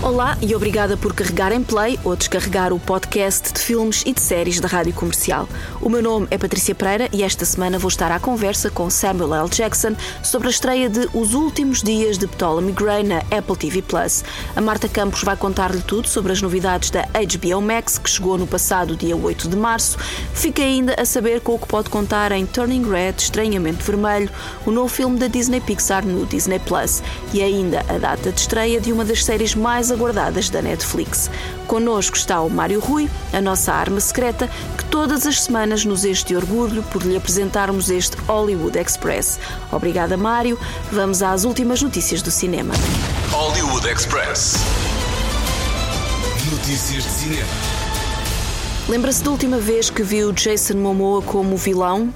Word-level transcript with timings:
Olá 0.00 0.38
e 0.40 0.54
obrigada 0.54 0.96
por 0.96 1.12
carregar 1.12 1.50
em 1.50 1.60
play 1.60 1.98
ou 2.04 2.14
descarregar 2.14 2.72
o 2.72 2.78
podcast 2.78 3.52
de 3.52 3.58
filmes 3.58 4.04
e 4.06 4.12
de 4.12 4.20
séries 4.20 4.60
da 4.60 4.68
Rádio 4.68 4.94
Comercial. 4.94 5.48
O 5.82 5.88
meu 5.88 6.00
nome 6.00 6.28
é 6.30 6.38
Patrícia 6.38 6.72
Pereira 6.72 7.08
e 7.12 7.24
esta 7.24 7.44
semana 7.44 7.80
vou 7.80 7.88
estar 7.88 8.12
à 8.12 8.20
conversa 8.20 8.70
com 8.70 8.88
Samuel 8.88 9.34
L. 9.34 9.48
Jackson 9.48 9.96
sobre 10.22 10.46
a 10.46 10.50
estreia 10.52 10.88
de 10.88 11.08
Os 11.12 11.34
Últimos 11.34 11.82
Dias 11.82 12.16
de 12.16 12.28
Ptolemy 12.28 12.70
Gray 12.70 13.02
na 13.02 13.18
Apple 13.36 13.56
TV 13.56 13.82
Plus. 13.82 14.22
A 14.54 14.60
Marta 14.60 14.88
Campos 14.88 15.24
vai 15.24 15.36
contar-lhe 15.36 15.82
tudo 15.82 16.06
sobre 16.06 16.30
as 16.30 16.40
novidades 16.40 16.90
da 16.90 17.02
HBO 17.02 17.60
Max, 17.60 17.98
que 17.98 18.08
chegou 18.08 18.38
no 18.38 18.46
passado 18.46 18.96
dia 18.96 19.16
8 19.16 19.48
de 19.48 19.56
março. 19.56 19.98
Fica 20.32 20.62
ainda 20.62 20.94
a 20.96 21.04
saber 21.04 21.40
com 21.40 21.56
o 21.56 21.58
que 21.58 21.66
pode 21.66 21.90
contar 21.90 22.30
em 22.30 22.46
Turning 22.46 22.88
Red, 22.88 23.14
Estranhamento 23.18 23.84
Vermelho, 23.84 24.30
o 24.64 24.70
novo 24.70 24.88
filme 24.88 25.18
da 25.18 25.26
Disney 25.26 25.60
Pixar 25.60 26.06
no 26.06 26.24
Disney 26.24 26.60
Plus 26.60 27.02
e 27.34 27.42
ainda 27.42 27.84
a 27.88 27.98
data 27.98 28.30
de 28.30 28.40
estreia 28.40 28.80
de 28.80 28.92
uma 28.92 29.04
das 29.04 29.24
séries 29.24 29.56
mais 29.56 29.87
aguardadas 29.90 30.48
da 30.50 30.62
Netflix. 30.62 31.30
Connosco 31.66 32.16
está 32.16 32.40
o 32.40 32.48
Mário 32.48 32.80
Rui, 32.80 33.10
a 33.32 33.40
nossa 33.40 33.72
arma 33.72 34.00
secreta, 34.00 34.48
que 34.76 34.84
todas 34.84 35.26
as 35.26 35.42
semanas 35.42 35.84
nos 35.84 36.04
enche 36.04 36.24
de 36.24 36.36
orgulho 36.36 36.82
por 36.84 37.04
lhe 37.04 37.16
apresentarmos 37.16 37.90
este 37.90 38.16
Hollywood 38.26 38.76
Express. 38.76 39.38
Obrigada, 39.70 40.16
Mário. 40.16 40.58
Vamos 40.90 41.22
às 41.22 41.44
últimas 41.44 41.82
notícias 41.82 42.22
do 42.22 42.30
cinema. 42.30 42.74
Hollywood 43.30 43.86
Express. 43.86 44.56
Notícias 46.50 47.04
de 47.04 47.10
cinema. 47.10 47.48
Lembra-se 48.88 49.22
da 49.22 49.30
última 49.30 49.58
vez 49.58 49.90
que 49.90 50.02
viu 50.02 50.32
Jason 50.32 50.78
Momoa 50.78 51.20
como 51.20 51.56
vilão? 51.56 52.12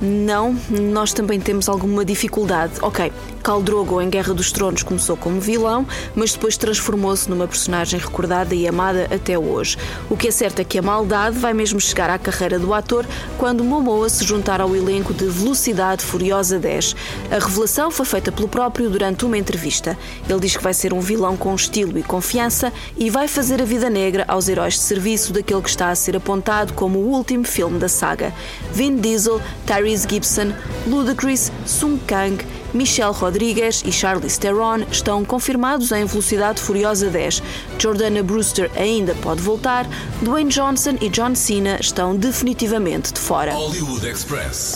Não, 0.00 0.56
nós 0.68 1.12
também 1.12 1.40
temos 1.40 1.68
alguma 1.68 2.04
dificuldade. 2.04 2.74
Ok, 2.82 3.12
Khal 3.44 3.62
Drogo 3.62 4.00
em 4.00 4.08
Guerra 4.08 4.32
dos 4.32 4.50
Tronos 4.50 4.82
começou 4.82 5.18
como 5.18 5.38
vilão, 5.38 5.86
mas 6.14 6.32
depois 6.32 6.56
transformou-se 6.56 7.28
numa 7.28 7.46
personagem 7.46 8.00
recordada 8.00 8.54
e 8.54 8.66
amada 8.66 9.06
até 9.14 9.38
hoje. 9.38 9.76
O 10.08 10.16
que 10.16 10.28
é 10.28 10.30
certo 10.30 10.60
é 10.60 10.64
que 10.64 10.78
a 10.78 10.82
maldade 10.82 11.36
vai 11.36 11.52
mesmo 11.52 11.78
chegar 11.78 12.08
à 12.08 12.18
carreira 12.18 12.58
do 12.58 12.72
ator 12.72 13.06
quando 13.36 13.62
Momoa 13.62 14.08
se 14.08 14.24
juntar 14.24 14.62
ao 14.62 14.74
elenco 14.74 15.12
de 15.12 15.26
Velocidade 15.26 16.02
Furiosa 16.02 16.58
10. 16.58 16.96
A 17.30 17.34
revelação 17.34 17.90
foi 17.90 18.06
feita 18.06 18.32
pelo 18.32 18.48
próprio 18.48 18.88
durante 18.88 19.26
uma 19.26 19.36
entrevista. 19.36 19.98
Ele 20.26 20.40
diz 20.40 20.56
que 20.56 20.62
vai 20.62 20.72
ser 20.72 20.94
um 20.94 21.00
vilão 21.00 21.36
com 21.36 21.54
estilo 21.54 21.98
e 21.98 22.02
confiança 22.02 22.72
e 22.96 23.10
vai 23.10 23.28
fazer 23.28 23.60
a 23.60 23.66
vida 23.66 23.90
negra 23.90 24.24
aos 24.26 24.48
heróis 24.48 24.72
de 24.72 24.80
serviço 24.80 25.34
daquele 25.34 25.60
que 25.60 25.68
está 25.68 25.90
a 25.90 25.94
ser 25.94 26.16
apontado 26.16 26.72
como 26.72 26.98
o 26.98 27.10
último 27.10 27.44
filme 27.44 27.78
da 27.78 27.90
saga. 27.90 28.32
Vin 28.72 28.96
Diesel, 28.96 29.38
Tyrese 29.66 30.08
Gibson, 30.08 30.54
Ludacris, 30.86 31.52
Sung 31.66 31.98
Kang, 32.06 32.42
Michelle 32.74 33.14
Rodrigues 33.14 33.84
e 33.86 33.92
Charlize 33.92 34.38
Theron 34.38 34.84
estão 34.90 35.24
confirmados 35.24 35.92
em 35.92 36.04
Velocidade 36.04 36.60
Furiosa 36.60 37.08
10. 37.08 37.40
Jordana 37.78 38.20
Brewster 38.20 38.68
ainda 38.76 39.14
pode 39.22 39.40
voltar. 39.40 39.86
Dwayne 40.20 40.50
Johnson 40.50 40.96
e 41.00 41.08
John 41.08 41.36
Cena 41.36 41.78
estão 41.80 42.16
definitivamente 42.16 43.12
de 43.12 43.20
fora. 43.20 43.54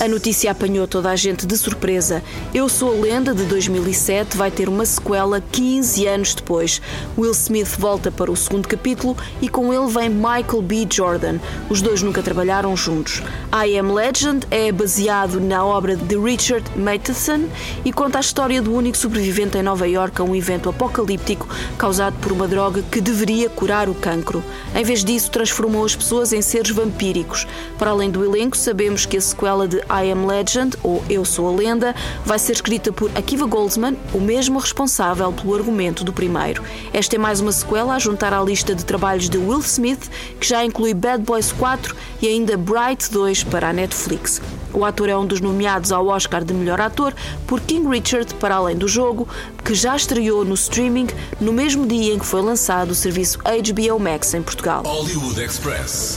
A 0.00 0.08
notícia 0.08 0.52
apanhou 0.52 0.86
toda 0.86 1.10
a 1.10 1.16
gente 1.16 1.44
de 1.44 1.56
surpresa. 1.56 2.22
Eu 2.54 2.68
Sou 2.68 2.92
a 2.92 3.00
Lenda 3.00 3.34
de 3.34 3.42
2007 3.44 4.36
vai 4.36 4.52
ter 4.52 4.68
uma 4.68 4.86
sequela 4.86 5.40
15 5.40 6.06
anos 6.06 6.34
depois. 6.34 6.80
Will 7.18 7.32
Smith 7.32 7.74
volta 7.76 8.12
para 8.12 8.30
o 8.30 8.36
segundo 8.36 8.68
capítulo 8.68 9.16
e 9.42 9.48
com 9.48 9.74
ele 9.74 9.92
vem 9.92 10.08
Michael 10.08 10.62
B. 10.62 10.86
Jordan. 10.88 11.38
Os 11.68 11.82
dois 11.82 12.00
nunca 12.02 12.22
trabalharam 12.22 12.76
juntos. 12.76 13.20
I 13.52 13.76
Am 13.76 13.92
Legend 13.92 14.46
é 14.52 14.70
baseado 14.70 15.40
na 15.40 15.64
obra 15.64 15.96
de 15.96 16.16
Richard 16.16 16.64
Matheson 16.76 17.48
e 17.88 17.92
conta 17.92 18.18
a 18.18 18.20
história 18.20 18.60
do 18.60 18.74
único 18.74 18.98
sobrevivente 18.98 19.56
em 19.56 19.62
Nova 19.62 19.88
York 19.88 20.20
a 20.20 20.24
um 20.24 20.36
evento 20.36 20.68
apocalíptico 20.68 21.48
causado 21.78 22.18
por 22.18 22.30
uma 22.30 22.46
droga 22.46 22.82
que 22.82 23.00
deveria 23.00 23.48
curar 23.48 23.88
o 23.88 23.94
cancro. 23.94 24.44
Em 24.74 24.84
vez 24.84 25.02
disso, 25.02 25.30
transformou 25.30 25.86
as 25.86 25.96
pessoas 25.96 26.34
em 26.34 26.42
seres 26.42 26.70
vampíricos. 26.70 27.46
Para 27.78 27.90
além 27.90 28.10
do 28.10 28.22
elenco, 28.22 28.58
sabemos 28.58 29.06
que 29.06 29.16
a 29.16 29.20
sequela 29.22 29.66
de 29.66 29.78
I 29.78 30.12
Am 30.12 30.26
Legend, 30.26 30.76
ou 30.82 31.02
Eu 31.08 31.24
Sou 31.24 31.48
a 31.48 31.56
Lenda, 31.56 31.94
vai 32.26 32.38
ser 32.38 32.52
escrita 32.52 32.92
por 32.92 33.10
Akiva 33.14 33.46
Goldsman, 33.46 33.96
o 34.12 34.20
mesmo 34.20 34.58
responsável 34.58 35.32
pelo 35.32 35.54
argumento 35.54 36.04
do 36.04 36.12
primeiro. 36.12 36.62
Esta 36.92 37.16
é 37.16 37.18
mais 37.18 37.40
uma 37.40 37.52
sequela 37.52 37.94
a 37.94 37.98
juntar 37.98 38.34
à 38.34 38.42
lista 38.42 38.74
de 38.74 38.84
trabalhos 38.84 39.30
de 39.30 39.38
Will 39.38 39.60
Smith, 39.60 40.10
que 40.38 40.46
já 40.46 40.62
inclui 40.62 40.92
Bad 40.92 41.22
Boys 41.22 41.52
4 41.52 41.96
e 42.20 42.28
ainda 42.28 42.54
Bright 42.54 43.10
2 43.10 43.44
para 43.44 43.70
a 43.70 43.72
Netflix. 43.72 44.42
O 44.72 44.84
ator 44.84 45.08
é 45.08 45.16
um 45.16 45.26
dos 45.26 45.40
nomeados 45.40 45.90
ao 45.90 46.06
Oscar 46.08 46.44
de 46.44 46.52
melhor 46.52 46.80
ator 46.80 47.14
por 47.46 47.60
Richard, 47.86 48.34
para 48.34 48.56
além 48.56 48.76
do 48.76 48.88
jogo, 48.88 49.28
que 49.64 49.74
já 49.74 49.94
estreou 49.94 50.44
no 50.44 50.54
streaming 50.54 51.08
no 51.40 51.52
mesmo 51.52 51.86
dia 51.86 52.14
em 52.14 52.18
que 52.18 52.24
foi 52.24 52.40
lançado 52.40 52.90
o 52.90 52.94
serviço 52.94 53.38
HBO 53.38 53.98
Max 53.98 54.32
em 54.34 54.42
Portugal. 54.42 54.82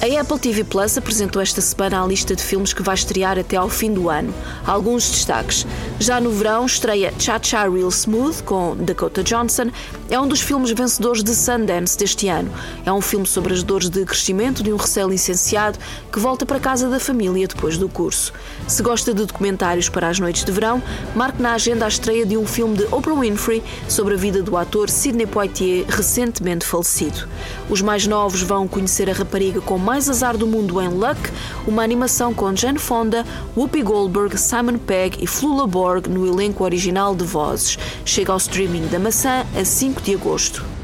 A 0.01 0.21
Apple 0.21 0.39
TV 0.39 0.63
Plus 0.63 0.97
apresentou 0.97 1.41
esta 1.41 1.59
semana 1.59 2.01
a 2.01 2.07
lista 2.07 2.35
de 2.35 2.41
filmes 2.41 2.73
que 2.73 2.81
vai 2.81 2.95
estrear 2.95 3.37
até 3.37 3.57
ao 3.57 3.69
fim 3.69 3.93
do 3.93 4.09
ano. 4.09 4.33
Alguns 4.65 5.09
destaques. 5.09 5.65
Já 5.99 6.19
no 6.19 6.31
verão 6.31 6.65
estreia 6.65 7.13
Cha 7.19 7.39
Cha 7.41 7.67
Real 7.67 7.89
Smooth 7.89 8.43
com 8.43 8.75
Dakota 8.77 9.23
Johnson. 9.23 9.71
É 10.09 10.19
um 10.19 10.27
dos 10.27 10.41
filmes 10.41 10.71
vencedores 10.71 11.23
de 11.23 11.33
Sundance 11.35 11.97
deste 11.97 12.27
ano. 12.27 12.51
É 12.85 12.91
um 12.91 13.01
filme 13.01 13.25
sobre 13.25 13.53
as 13.53 13.63
dores 13.63 13.89
de 13.89 14.05
crescimento 14.05 14.63
de 14.63 14.71
um 14.71 14.77
recém-licenciado 14.77 15.79
que 16.11 16.19
volta 16.19 16.45
para 16.45 16.59
casa 16.59 16.89
da 16.89 16.99
família 16.99 17.47
depois 17.47 17.77
do 17.77 17.89
curso. 17.89 18.33
Se 18.67 18.81
gosta 18.83 19.13
de 19.13 19.25
documentários 19.25 19.89
para 19.89 20.07
as 20.07 20.19
noites 20.19 20.43
de 20.43 20.51
verão, 20.51 20.81
marque 21.15 21.40
na 21.41 21.53
agenda 21.53 21.85
a 21.85 21.87
estreia 21.87 22.25
de 22.25 22.37
um 22.37 22.45
filme 22.45 22.77
de 22.77 22.85
Oprah 22.93 23.19
Winfrey 23.19 23.63
sobre 23.89 24.13
a 24.13 24.17
vida 24.17 24.43
do 24.43 24.55
ator 24.55 24.89
Sidney 24.89 25.25
Poitier, 25.25 25.85
recentemente 25.89 26.65
falecido. 26.65 27.27
Os 27.67 27.81
mais 27.81 28.05
novos 28.05 28.43
vão 28.43 28.67
conhecer 28.67 29.09
a 29.09 29.13
rapariga 29.13 29.59
com 29.59 29.77
mais 29.77 30.07
azar 30.07 30.37
do 30.37 30.45
mundo 30.45 30.79
em 30.79 30.87
Luck, 30.87 31.19
uma 31.67 31.83
animação 31.83 32.33
com 32.33 32.55
Jane 32.55 32.77
Fonda, 32.77 33.25
Whoopi 33.57 33.81
Goldberg, 33.81 34.37
Simon 34.37 34.77
Pegg 34.77 35.17
e 35.19 35.25
Flula 35.25 35.65
Borg 35.65 36.07
no 36.07 36.27
elenco 36.27 36.63
original 36.63 37.15
de 37.15 37.25
vozes. 37.25 37.77
Chega 38.05 38.31
ao 38.31 38.37
streaming 38.37 38.87
da 38.87 38.99
maçã 38.99 39.45
a 39.59 39.65
5 39.65 40.01
de 40.01 40.13
agosto. 40.13 40.80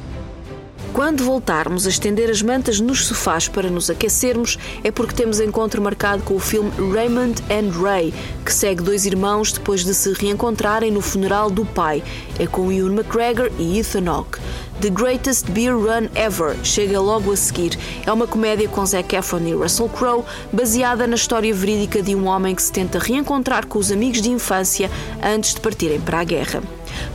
Quando 0.97 1.23
voltarmos 1.23 1.85
a 1.85 1.89
estender 1.89 2.27
as 2.27 2.41
mantas 2.41 2.79
nos 2.79 3.05
sofás 3.05 3.47
para 3.47 3.69
nos 3.69 3.87
aquecermos, 3.87 4.57
é 4.83 4.89
porque 4.89 5.13
temos 5.13 5.39
encontro 5.39 5.79
marcado 5.79 6.23
com 6.23 6.33
o 6.33 6.39
filme 6.39 6.71
Raymond 6.91 7.39
and 7.51 7.69
Ray, 7.79 8.11
que 8.43 8.51
segue 8.51 8.81
dois 8.81 9.05
irmãos 9.05 9.51
depois 9.51 9.85
de 9.85 9.93
se 9.93 10.11
reencontrarem 10.13 10.89
no 10.89 10.99
funeral 10.99 11.51
do 11.51 11.63
pai. 11.63 12.03
É 12.39 12.47
com 12.47 12.71
Ewan 12.71 12.95
McGregor 12.95 13.51
e 13.59 13.77
Ethan 13.77 14.09
Hawke. 14.09 14.39
The 14.81 14.89
Greatest 14.89 15.51
Beer 15.51 15.77
Run 15.77 16.09
Ever 16.15 16.57
chega 16.63 16.99
logo 16.99 17.31
a 17.31 17.37
seguir. 17.37 17.77
É 18.03 18.11
uma 18.11 18.25
comédia 18.25 18.67
com 18.67 18.83
Zac 18.83 19.15
Efron 19.15 19.45
e 19.45 19.53
Russell 19.53 19.89
Crowe, 19.89 20.25
baseada 20.51 21.05
na 21.05 21.15
história 21.15 21.53
verídica 21.53 22.01
de 22.01 22.15
um 22.15 22.25
homem 22.25 22.55
que 22.55 22.63
se 22.63 22.71
tenta 22.71 22.97
reencontrar 22.97 23.67
com 23.67 23.77
os 23.77 23.91
amigos 23.91 24.19
de 24.19 24.31
infância 24.31 24.89
antes 25.21 25.53
de 25.53 25.61
partirem 25.61 26.01
para 26.01 26.21
a 26.21 26.23
guerra. 26.23 26.63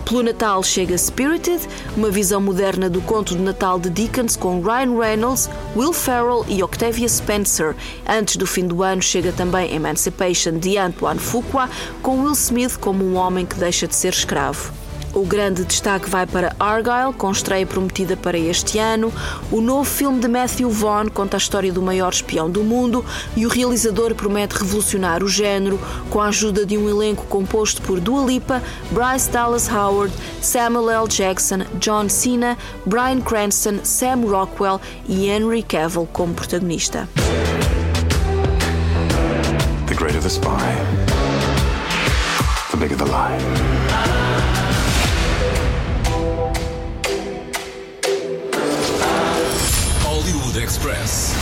Pelo 0.05 0.23
Natal 0.23 0.63
chega 0.63 0.97
Spirited, 0.97 1.61
uma 1.97 2.11
visão 2.11 2.41
moderna 2.41 2.91
do 2.91 3.01
conto 3.01 3.35
de 3.35 3.43
Natal 3.43 3.79
de 3.79 3.89
Dickens 3.89 4.37
com 4.37 4.61
Ryan 4.61 4.99
Reynolds, 4.99 5.49
Will 5.77 5.93
Ferrell 5.93 6.45
e 6.49 6.63
Octavia 6.63 7.09
Spencer. 7.09 7.75
Antes 8.07 8.37
do 8.37 8.47
fim 8.47 8.67
do 8.67 8.83
ano 8.83 9.01
chega 9.01 9.33
também 9.33 9.75
Emancipation 9.75 10.59
de 10.59 10.77
Antoine 10.77 11.21
Fuqua, 11.21 11.71
com 12.03 12.23
Will 12.23 12.33
Smith 12.33 12.77
como 12.79 13.05
um 13.05 13.17
homem 13.17 13.47
que 13.47 13.57
deixa 13.57 13.87
de 13.87 13.95
ser 13.95 14.13
escravo. 14.13 14.82
O 15.15 15.27
grande 15.27 15.63
destaque 15.65 16.09
vai 16.09 16.27
para 16.27 16.57
Argyle, 16.59 17.13
com 17.13 17.31
estreia 17.31 17.67
prometida 17.67 18.17
para 18.17 18.39
este 18.39 18.79
ano. 18.79 19.13
O 19.51 19.61
novo 19.61 19.85
filme 19.85 20.19
de 20.19 20.27
Matthew 20.27 20.71
Vaughn 20.71 21.09
conta 21.09 21.37
a 21.37 21.39
história 21.39 21.71
do 21.71 21.83
maior 21.83 22.13
espião 22.13 22.51
do 22.51 22.65
mundo 22.65 23.05
e 23.37 23.45
o 23.45 23.49
realizador 23.51 24.15
promete 24.15 24.57
revolucionar 24.57 25.23
o 25.23 25.29
género 25.29 25.79
com 26.09 26.19
a 26.19 26.29
ajuda 26.29 26.65
de 26.65 26.79
um 26.79 26.89
elenco 26.89 27.27
composto 27.27 27.83
por 27.83 28.01
Dua 28.01 28.25
Lipa, 28.25 28.63
Bryce 28.91 29.31
Dallas 29.31 29.69
Howard, 29.69 30.15
Samuel 30.41 30.89
L. 30.91 31.09
Jackson, 31.09 31.59
John 31.79 32.09
Cena, 32.09 32.57
Bryan 32.87 33.21
Cranston, 33.21 33.81
Sam 33.85 34.23
Rockwell 34.27 34.81
e 35.07 35.29
Henry 35.29 35.63
Cavill 35.63 36.09
como 36.11 36.33
protagonista. 36.33 37.07
The 39.87 39.95
greater 39.95 40.23
the 40.23 40.31
spy, 40.31 40.75
the 42.71 42.79
bigger 42.79 42.97
the 42.97 43.05
lie. 43.05 43.72
Express. 50.83 51.33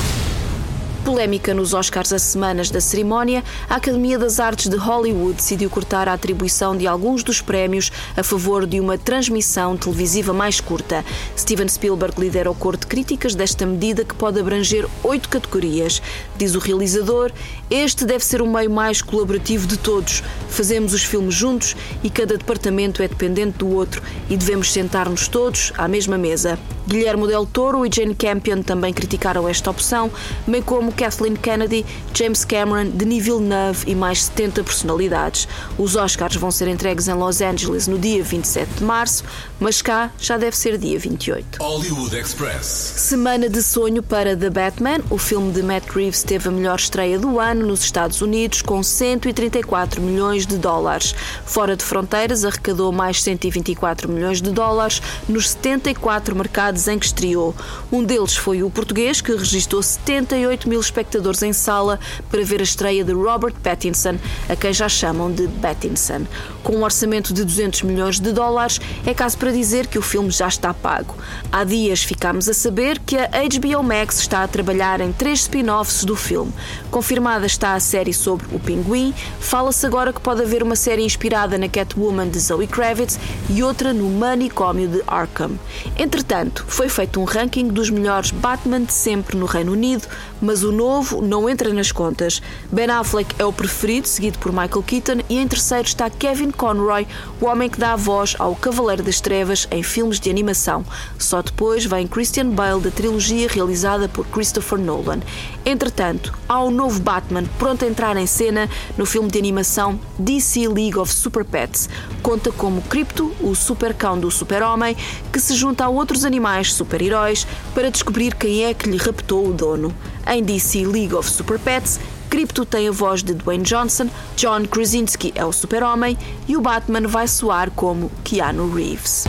Polémica 1.03 1.55
nos 1.55 1.73
Oscars 1.73 2.13
a 2.13 2.19
semanas 2.19 2.69
da 2.69 2.79
cerimónia, 2.79 3.43
a 3.71 3.77
Academia 3.77 4.19
das 4.19 4.39
Artes 4.39 4.69
de 4.69 4.77
Hollywood 4.77 5.37
decidiu 5.37 5.71
cortar 5.71 6.07
a 6.09 6.13
atribuição 6.13 6.77
de 6.77 6.87
alguns 6.87 7.25
dos 7.25 7.41
prémios 7.41 7.91
a 8.15 8.23
favor 8.23 8.67
de 8.67 8.79
uma 8.79 8.99
transmissão 8.99 9.79
televisiva 9.79 10.35
mais 10.35 10.61
curta. 10.61 11.03
Steven 11.39 11.69
Spielberg 11.69 12.21
lidera 12.21 12.51
o 12.51 12.55
coro 12.55 12.77
de 12.77 12.87
críticas 12.87 13.35
desta 13.35 13.65
medida 13.65 14.05
que 14.05 14.15
pode 14.15 14.39
abranger 14.39 14.87
oito 15.03 15.31
categorias. 15.31 16.03
Diz 16.37 16.55
o 16.55 16.59
realizador: 16.59 17.33
Este 17.71 18.05
deve 18.05 18.23
ser 18.23 18.43
o 18.43 18.47
meio 18.47 18.71
mais 18.71 19.01
colaborativo 19.01 19.67
de 19.67 19.79
todos. 19.79 20.23
Fazemos 20.51 20.93
os 20.93 21.03
filmes 21.03 21.35
juntos 21.35 21.75
e 22.05 22.11
cada 22.11 22.37
departamento 22.37 23.03
é 23.03 23.09
dependente 23.09 23.57
do 23.57 23.69
outro 23.69 24.03
e 24.29 24.37
devemos 24.37 24.71
sentar-nos 24.71 25.29
todos 25.29 25.73
à 25.79 25.89
mesma 25.89 26.19
mesa. 26.19 26.59
Guilherme 26.91 27.29
Del 27.29 27.47
Toro 27.47 27.87
e 27.87 27.91
Jane 27.93 28.17
Campion 28.17 28.63
também 28.63 28.93
criticaram 28.93 29.49
esta 29.49 29.71
opção, 29.71 30.11
bem 30.45 30.61
como 30.61 30.91
Kathleen 30.91 31.37
Kennedy, 31.37 31.87
James 32.13 32.45
Cameron, 32.45 32.91
Denis 32.91 33.25
Villeneuve 33.25 33.89
e 33.89 33.95
mais 33.95 34.25
70 34.25 34.65
personalidades. 34.65 35.47
Os 35.79 35.95
Oscars 35.95 36.35
vão 36.35 36.51
ser 36.51 36.67
entregues 36.67 37.07
em 37.07 37.15
Los 37.15 37.41
Angeles 37.41 37.87
no 37.87 37.97
dia 37.97 38.25
27 38.25 38.79
de 38.79 38.85
março, 38.85 39.23
mas 39.61 39.81
cá 39.81 40.11
já 40.19 40.37
deve 40.37 40.57
ser 40.57 40.79
dia 40.79 40.99
28. 40.99 41.63
Hollywood 41.63 42.17
Express. 42.17 42.67
Semana 42.67 43.49
de 43.49 43.63
sonho 43.63 44.03
para 44.03 44.37
The 44.37 44.51
Batman. 44.51 44.99
O 45.11 45.17
filme 45.17 45.53
de 45.53 45.63
Matt 45.63 45.91
Reeves 45.91 46.25
teve 46.25 46.49
a 46.49 46.51
melhor 46.51 46.77
estreia 46.77 47.21
do 47.21 47.39
ano 47.39 47.69
nos 47.69 47.85
Estados 47.85 48.21
Unidos, 48.21 48.63
com 48.63 48.83
134 48.83 50.03
milhões 50.03 50.45
de 50.45 50.59
dólares. 50.59 51.15
Fora 51.45 51.77
de 51.77 51.85
fronteiras, 51.85 52.45
arrecadou 52.45 52.91
mais 52.91 53.23
124 53.23 54.09
milhões 54.09 54.43
de 54.43 54.51
dólares 54.51 55.01
nos 55.29 55.51
74 55.51 56.35
mercados 56.35 56.80
em 56.89 56.99
que 56.99 57.07
estreou. 57.07 57.55
Um 57.91 58.03
deles 58.03 58.37
foi 58.37 58.63
o 58.63 58.71
português, 58.71 59.21
que 59.21 59.33
registrou 59.33 59.83
78 59.83 60.69
mil 60.69 60.81
espectadores 60.81 61.43
em 61.43 61.53
sala 61.53 61.99
para 62.31 62.43
ver 62.45 62.61
a 62.61 62.65
estreia 62.65 63.05
de 63.05 63.13
Robert 63.13 63.55
Pattinson, 63.63 64.17
a 64.49 64.57
quem 64.57 64.73
já 64.73 64.89
chamam 64.89 65.31
de 65.31 65.49
Pattinson. 65.49 66.27
Com 66.63 66.77
um 66.77 66.85
orçamento 66.85 67.33
de 67.33 67.45
200 67.45 67.83
milhões 67.83 68.21
de 68.21 68.33
dólares, 68.33 68.81
é 69.07 69.15
caso 69.15 69.39
para 69.39 69.53
dizer 69.53 69.87
que 69.87 69.99
o 69.99 70.03
filme 70.03 70.31
já 70.31 70.49
está 70.49 70.73
pago. 70.73 71.15
Há 71.51 71.65
dias 71.65 72.03
ficámos 72.03 72.49
a 72.49 72.55
saber 72.55 72.99
que 72.99 73.17
a 73.17 73.29
HBO 73.29 73.83
Max 73.83 74.21
está 74.21 74.43
a 74.43 74.49
trabalhar 74.49 75.01
em 75.01 75.13
três 75.13 75.41
spin-offs 75.41 76.05
do 76.05 76.17
filme. 76.17 76.53
Confirmada 76.91 77.47
está 77.47 77.75
a 77.75 77.81
série 77.81 78.13
sobre 78.13 78.47
o 78.55 78.59
Pinguim, 78.59 79.15
fala-se 79.41 79.85
agora 79.87 80.13
que 80.13 80.21
pode 80.21 80.43
haver 80.43 80.63
uma 80.63 80.77
série 80.77 81.05
inspirada 81.05 81.59
na 81.59 81.69
Catwoman 81.69 82.29
de 82.29 82.39
Zoe 82.39 82.67
Kravitz 82.67 83.19
e 83.49 83.63
outra 83.63 83.93
no 83.93 84.09
manicômio 84.11 84.89
de 84.89 85.03
Arkham. 85.07 85.59
Entretanto, 85.97 86.65
foi 86.71 86.89
feito 86.89 87.21
um 87.21 87.25
ranking 87.25 87.67
dos 87.67 87.91
melhores 87.91 88.31
Batman 88.31 88.85
de 88.85 88.93
sempre 88.93 89.37
no 89.37 89.45
Reino 89.45 89.73
Unido, 89.73 90.07
mas 90.41 90.63
o 90.63 90.71
novo 90.71 91.21
não 91.21 91.49
entra 91.49 91.75
nas 91.75 91.91
contas. 91.91 92.41
Ben 92.71 92.89
Affleck 92.89 93.35
é 93.39 93.45
o 93.45 93.53
preferido, 93.53 94.07
seguido 94.07 94.39
por 94.39 94.53
Michael 94.53 94.83
Keaton, 94.85 95.19
e 95.29 95.39
em 95.39 95.49
terceiro 95.49 95.89
está 95.89 96.09
Kevin 96.09 96.53
Conroy, 96.53 97.07
o 97.41 97.47
homem 97.47 97.69
que 97.69 97.79
dá 97.79 97.93
a 97.93 97.97
voz 97.97 98.37
ao 98.39 98.55
Cavaleiro 98.55 99.03
das 99.03 99.21
Trevas 99.21 99.67
em 99.71 99.83
filmes 99.83 100.21
de 100.21 100.31
animação. 100.31 100.85
Só 101.19 101.43
depois 101.43 101.85
vem 101.85 102.07
Christian 102.07 102.51
Bale 102.51 102.81
da 102.81 102.91
trilogia 102.91 103.49
realizada 103.49 104.09
por 104.09 104.25
Christopher 104.29 104.79
Nolan. 104.79 105.21
Entretanto, 105.67 106.33
há 106.49 106.63
um 106.63 106.71
novo 106.71 107.01
Batman 107.01 107.45
pronto 107.59 107.85
a 107.85 107.89
entrar 107.89 108.17
em 108.17 108.27
cena 108.27 108.71
no 108.97 109.05
filme 109.05 109.29
de 109.29 109.39
animação 109.39 110.01
DC 110.19 110.69
League 110.69 110.97
of 110.97 111.13
Super 111.13 111.45
Pets. 111.45 111.89
Conta 112.23 112.53
como 112.53 112.81
Crypto, 112.83 113.35
o 113.41 113.57
supercão 113.57 114.19
do 114.19 114.31
super-homem, 114.31 114.97
que 115.33 115.41
se 115.41 115.55
junta 115.55 115.85
a 115.85 115.89
outros 115.89 116.25
animais 116.25 116.50
super-heróis 116.73 117.47
para 117.75 117.91
descobrir 117.91 118.35
quem 118.35 118.65
é 118.65 118.75
que 118.75 118.89
lhe 118.89 118.97
raptou 118.97 119.49
o 119.49 119.53
dono. 119.53 119.95
Em 120.27 120.43
DC 120.43 120.85
League 120.87 121.15
of 121.15 121.31
Super 121.31 121.59
Pets, 121.59 122.01
Crypto 122.29 122.65
tem 122.65 122.89
a 122.89 122.93
voz 122.93 123.23
de 123.23 123.35
Dwayne 123.35 123.65
Johnson, 123.65 124.09
John 124.37 124.65
Krasinski 124.65 125.33
é 125.35 125.45
o 125.45 125.53
super-homem 125.53 126.17
e 126.47 126.57
o 126.57 126.61
Batman 126.61 127.09
vai 127.09 127.27
soar 127.27 127.71
como 127.71 128.11
Keanu 128.23 128.73
Reeves. 128.73 129.25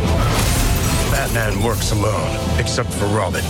Batman 1.10 1.62
works 1.62 1.92
alone, 1.92 2.32
except 2.60 2.92
for 2.94 3.08
Robin. 3.08 3.44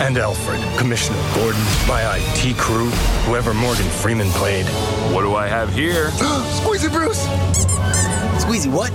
And 0.00 0.18
Alfred, 0.18 0.60
Commissioner 0.76 1.18
Gordon, 1.34 1.60
my 1.86 2.02
IT 2.18 2.56
crew, 2.58 2.90
whoever 3.26 3.54
Morgan 3.54 3.88
Freeman 3.88 4.30
played. 4.32 4.66
What 5.12 5.22
do 5.22 5.34
I 5.34 5.48
have 5.48 5.72
here? 5.72 6.10
Squeezy 6.60 6.92
Bruce! 6.92 7.26
Squeezy 8.38 8.70
what? 8.70 8.92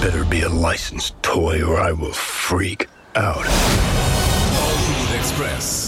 Better 0.00 0.24
be 0.24 0.42
a 0.42 0.48
licensed 0.48 1.20
toy 1.24 1.60
or 1.60 1.80
I 1.80 1.90
will 1.90 2.12
freak 2.12 2.86
out. 3.16 3.44
Hollywood 3.44 5.18
Express. 5.18 5.87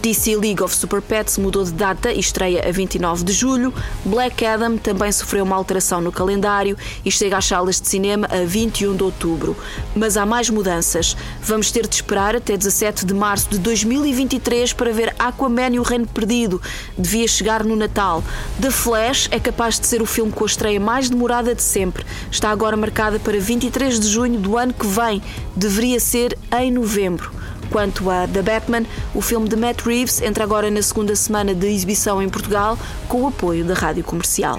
DC 0.00 0.34
League 0.36 0.62
of 0.62 0.74
Super 0.74 1.02
Pets 1.02 1.36
mudou 1.36 1.62
de 1.62 1.72
data 1.72 2.10
e 2.10 2.18
estreia 2.18 2.66
a 2.66 2.72
29 2.72 3.22
de 3.22 3.32
julho. 3.32 3.72
Black 4.02 4.46
Adam 4.46 4.78
também 4.78 5.12
sofreu 5.12 5.44
uma 5.44 5.54
alteração 5.54 6.00
no 6.00 6.10
calendário 6.10 6.74
e 7.04 7.10
chega 7.10 7.36
às 7.36 7.44
salas 7.44 7.78
de 7.78 7.86
cinema 7.86 8.26
a 8.30 8.42
21 8.44 8.96
de 8.96 9.04
outubro. 9.04 9.54
Mas 9.94 10.16
há 10.16 10.24
mais 10.24 10.48
mudanças. 10.48 11.14
Vamos 11.42 11.70
ter 11.70 11.86
de 11.86 11.94
esperar 11.96 12.34
até 12.34 12.56
17 12.56 13.04
de 13.04 13.12
março 13.12 13.50
de 13.50 13.58
2023 13.58 14.72
para 14.72 14.90
ver 14.90 15.14
Aquaman 15.18 15.74
e 15.74 15.78
o 15.78 15.82
Reino 15.82 16.06
Perdido. 16.06 16.62
Devia 16.96 17.28
chegar 17.28 17.62
no 17.62 17.76
Natal. 17.76 18.24
The 18.58 18.70
Flash 18.70 19.28
é 19.30 19.38
capaz 19.38 19.78
de 19.78 19.86
ser 19.86 20.00
o 20.00 20.06
filme 20.06 20.32
com 20.32 20.44
a 20.44 20.46
estreia 20.46 20.80
mais 20.80 21.10
demorada 21.10 21.54
de 21.54 21.62
sempre. 21.62 22.06
Está 22.30 22.50
agora 22.50 22.74
marcada 22.74 23.18
para 23.18 23.38
23 23.38 24.00
de 24.00 24.08
junho 24.08 24.40
do 24.40 24.56
ano 24.56 24.72
que 24.72 24.86
vem. 24.86 25.22
Deveria 25.54 26.00
ser 26.00 26.38
em 26.58 26.72
novembro. 26.72 27.40
Quanto 27.70 28.10
a 28.10 28.26
The 28.26 28.42
Batman, 28.42 28.84
o 29.14 29.20
filme 29.20 29.48
de 29.48 29.56
Matt 29.56 29.82
Reeves 29.82 30.20
entra 30.20 30.44
agora 30.44 30.70
na 30.70 30.82
segunda 30.82 31.14
semana 31.14 31.54
de 31.54 31.66
exibição 31.68 32.20
em 32.20 32.28
Portugal 32.28 32.76
com 33.08 33.22
o 33.22 33.28
apoio 33.28 33.64
da 33.64 33.74
rádio 33.74 34.02
comercial. 34.04 34.58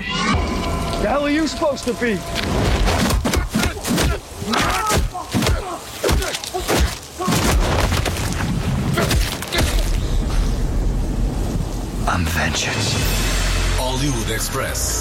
I'm 12.08 12.26
vengeance. 12.26 13.22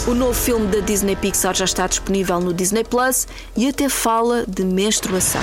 O 0.09 0.15
novo 0.15 0.35
filme 0.35 0.67
da 0.67 0.81
Disney 0.81 1.15
Pixar 1.15 1.55
já 1.55 1.65
está 1.65 1.87
disponível 1.87 2.41
no 2.41 2.53
Disney 2.53 2.83
Plus 2.83 3.29
e 3.57 3.69
até 3.69 3.89
fala 3.89 4.45
de 4.49 4.65
menstruação. 4.65 5.43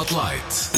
Spotlight. 0.00 0.70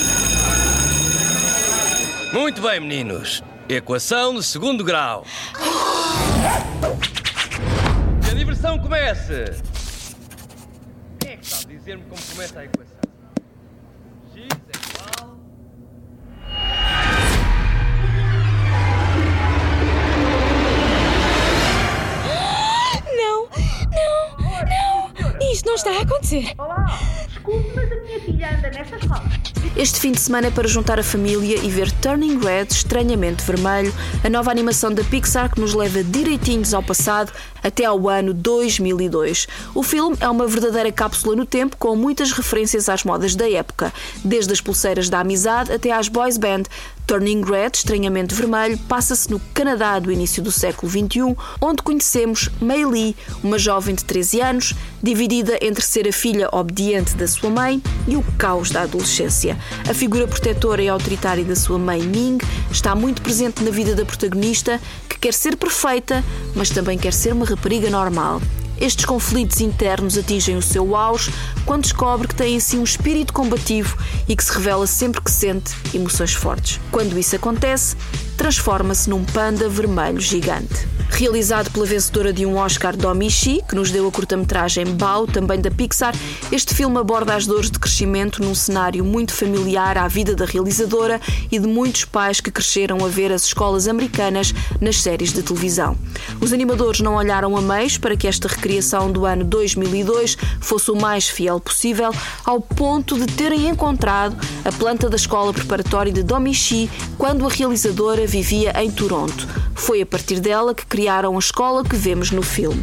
Muito 2.33 2.61
bem, 2.61 2.81
meninos. 2.81 3.41
Equação 3.69 4.35
de 4.35 4.43
segundo 4.43 4.83
grau. 4.83 5.25
Que 8.25 8.31
a 8.31 8.35
diversão 8.35 8.81
comece. 8.81 9.45
Quem 11.21 11.35
é 11.35 11.37
que 11.37 11.47
sabe 11.47 11.77
dizer-me 11.77 12.03
como 12.03 12.21
começa 12.21 12.59
a 12.59 12.65
equação? 12.65 12.99
X 14.35 14.43
é 14.43 14.73
igual. 14.91 15.39
Não, 23.17 23.49
não, 23.93 25.31
não. 25.31 25.53
Isto 25.53 25.67
não 25.67 25.75
está 25.77 25.91
a 25.91 26.03
acontecer. 26.03 26.57
Este 29.77 30.01
fim 30.01 30.13
de 30.13 30.21
semana 30.21 30.49
é 30.49 30.51
para 30.51 30.69
juntar 30.69 30.99
a 30.99 31.03
família 31.03 31.57
e 31.57 31.71
ver 31.71 31.92
Turning 32.03 32.41
Red, 32.41 32.67
Estranhamente 32.69 33.45
Vermelho, 33.45 33.95
a 34.25 34.29
nova 34.29 34.51
animação 34.51 34.93
da 34.93 35.05
Pixar 35.05 35.49
que 35.49 35.61
nos 35.61 35.73
leva 35.73 36.03
direitinhos 36.03 36.75
ao 36.75 36.83
passado 36.83 37.33
até 37.63 37.85
ao 37.85 38.09
ano 38.09 38.35
2002. 38.35 39.47
O 39.73 39.85
filme 39.85 40.17
é 40.19 40.29
uma 40.29 40.49
verdadeira 40.49 40.91
cápsula 40.91 41.37
no 41.37 41.47
tempo 41.47 41.77
com 41.77 41.95
muitas 41.95 42.33
referências 42.33 42.89
às 42.89 43.05
modas 43.05 43.37
da 43.37 43.49
época, 43.49 43.93
desde 44.25 44.53
as 44.53 44.61
pulseiras 44.61 45.09
da 45.09 45.21
amizade 45.21 45.71
até 45.71 45.93
às 45.93 46.09
boys 46.09 46.37
band. 46.37 46.65
Turning 47.07 47.43
Red, 47.43 47.73
Estranhamente 47.75 48.35
Vermelho, 48.35 48.79
passa-se 48.89 49.31
no 49.31 49.41
Canadá 49.53 49.99
do 49.99 50.11
início 50.11 50.43
do 50.43 50.53
século 50.53 50.91
XXI, 50.91 51.37
onde 51.61 51.83
conhecemos 51.83 52.49
Mei 52.61 52.87
Lee, 52.87 53.17
uma 53.43 53.59
jovem 53.59 53.95
de 53.95 54.05
13 54.05 54.41
anos, 54.41 54.75
dividida 55.03 55.59
entre 55.61 55.85
ser 55.85 56.09
a 56.09 56.13
filha 56.13 56.49
obediente 56.53 57.15
da 57.17 57.27
sua 57.27 57.51
mãe 57.51 57.83
e 58.07 58.17
o 58.17 58.23
caos 58.39 58.71
da 58.71 58.83
adolescência. 58.83 59.59
A 59.89 59.93
figura 59.93 60.29
protetora 60.29 60.81
e 60.81 60.89
autoritária 60.89 61.45
da 61.45 61.57
sua 61.57 61.77
mãe 61.77 61.92
Ming 62.01 62.39
está 62.71 62.95
muito 62.95 63.23
presente 63.23 63.63
na 63.63 63.71
vida 63.71 63.95
da 63.95 64.05
protagonista, 64.05 64.81
que 65.09 65.19
quer 65.19 65.35
ser 65.35 65.57
perfeita, 65.57 66.25
mas 66.55 66.71
também 66.71 66.97
quer 66.97 67.13
ser 67.13 67.33
uma 67.33 67.45
rapariga 67.45 67.91
normal. 67.91 68.41
Estes 68.81 69.05
conflitos 69.05 69.61
internos 69.61 70.19
atingem 70.19 70.57
o 70.57 70.63
seu 70.63 70.97
auge 70.97 71.33
quando 71.65 71.83
descobre 71.83 72.27
que 72.27 72.35
tem 72.35 72.57
em 72.57 72.61
si 72.61 72.77
um 72.77 72.83
espírito 72.83 73.33
combativo 73.33 73.97
e 74.29 74.35
que 74.35 74.43
se 74.43 74.53
revela 74.53 74.87
sempre 74.87 75.21
que 75.21 75.31
sente 75.31 75.73
emoções 75.95 76.35
fortes. 76.35 76.81
Quando 76.91 77.19
isso 77.19 77.37
acontece, 77.37 77.97
transforma-se 78.37 79.09
num 79.09 79.25
panda 79.25 79.69
vermelho 79.69 80.21
gigante. 80.21 80.89
Realizado 81.15 81.71
pela 81.71 81.85
vencedora 81.85 82.33
de 82.33 82.45
um 82.47 82.57
Oscar 82.57 82.97
Domi 82.97 83.31
Shi, 83.31 83.63
que 83.69 83.75
nos 83.75 83.91
deu 83.91 84.09
a 84.09 84.11
curta-metragem 84.11 84.87
Bao, 84.97 85.27
também 85.27 85.61
da 85.61 85.71
Pixar, 85.71 86.15
este 86.51 86.75
filme 86.75 86.99
aborda 86.99 87.35
as 87.35 87.47
dores 87.47 87.71
de 87.71 87.79
crescimento 87.79 88.43
num 88.43 88.55
cenário 88.55 89.05
muito 89.05 89.33
familiar 89.33 89.99
à 89.99 90.09
vida 90.09 90.35
da 90.35 90.47
realizadora 90.47 91.21
e 91.51 91.59
de 91.59 91.69
muitos 91.69 92.07
pais 92.07 92.41
que 92.41 92.51
cresceram 92.51 93.05
a 93.05 93.09
ver 93.09 93.31
as 93.31 93.45
escolas 93.45 93.87
americanas 93.87 94.55
nas 94.81 95.01
séries 95.01 95.33
de 95.33 95.43
televisão. 95.43 95.97
Os 96.41 96.53
animadores 96.53 97.01
não 97.01 97.15
olharam 97.15 97.57
a 97.57 97.61
meios 97.61 97.99
para 97.99 98.17
que 98.17 98.27
esta 98.27 98.49
recriação 98.49 99.13
do 99.13 99.27
ano 99.27 99.45
2002 99.45 100.37
fosse 100.61 100.91
o 100.91 100.97
mais 100.97 101.29
fiel 101.29 101.61
possível, 101.61 102.11
ao 102.45 102.61
ponto 102.61 103.19
de 103.19 103.27
terem 103.27 103.69
encontrado 103.69 104.37
a 104.65 104.73
planta 104.73 105.09
da 105.11 105.17
escola 105.17 105.53
preparatória 105.53 106.13
de 106.13 106.23
Domichi 106.23 106.91
quando 107.19 107.47
a 107.47 107.51
realizadora 107.51 108.27
vivia 108.27 108.73
em 108.83 108.91
Toronto. 108.91 109.47
Foi 109.75 110.01
a 110.01 110.07
partir 110.07 110.39
dela 110.39 110.75
que 110.75 110.87
criaram 111.03 111.35
a 111.35 111.39
escola 111.41 111.83
que 111.83 111.97
vemos 111.97 112.31
no 112.31 112.43
filme. 112.43 112.81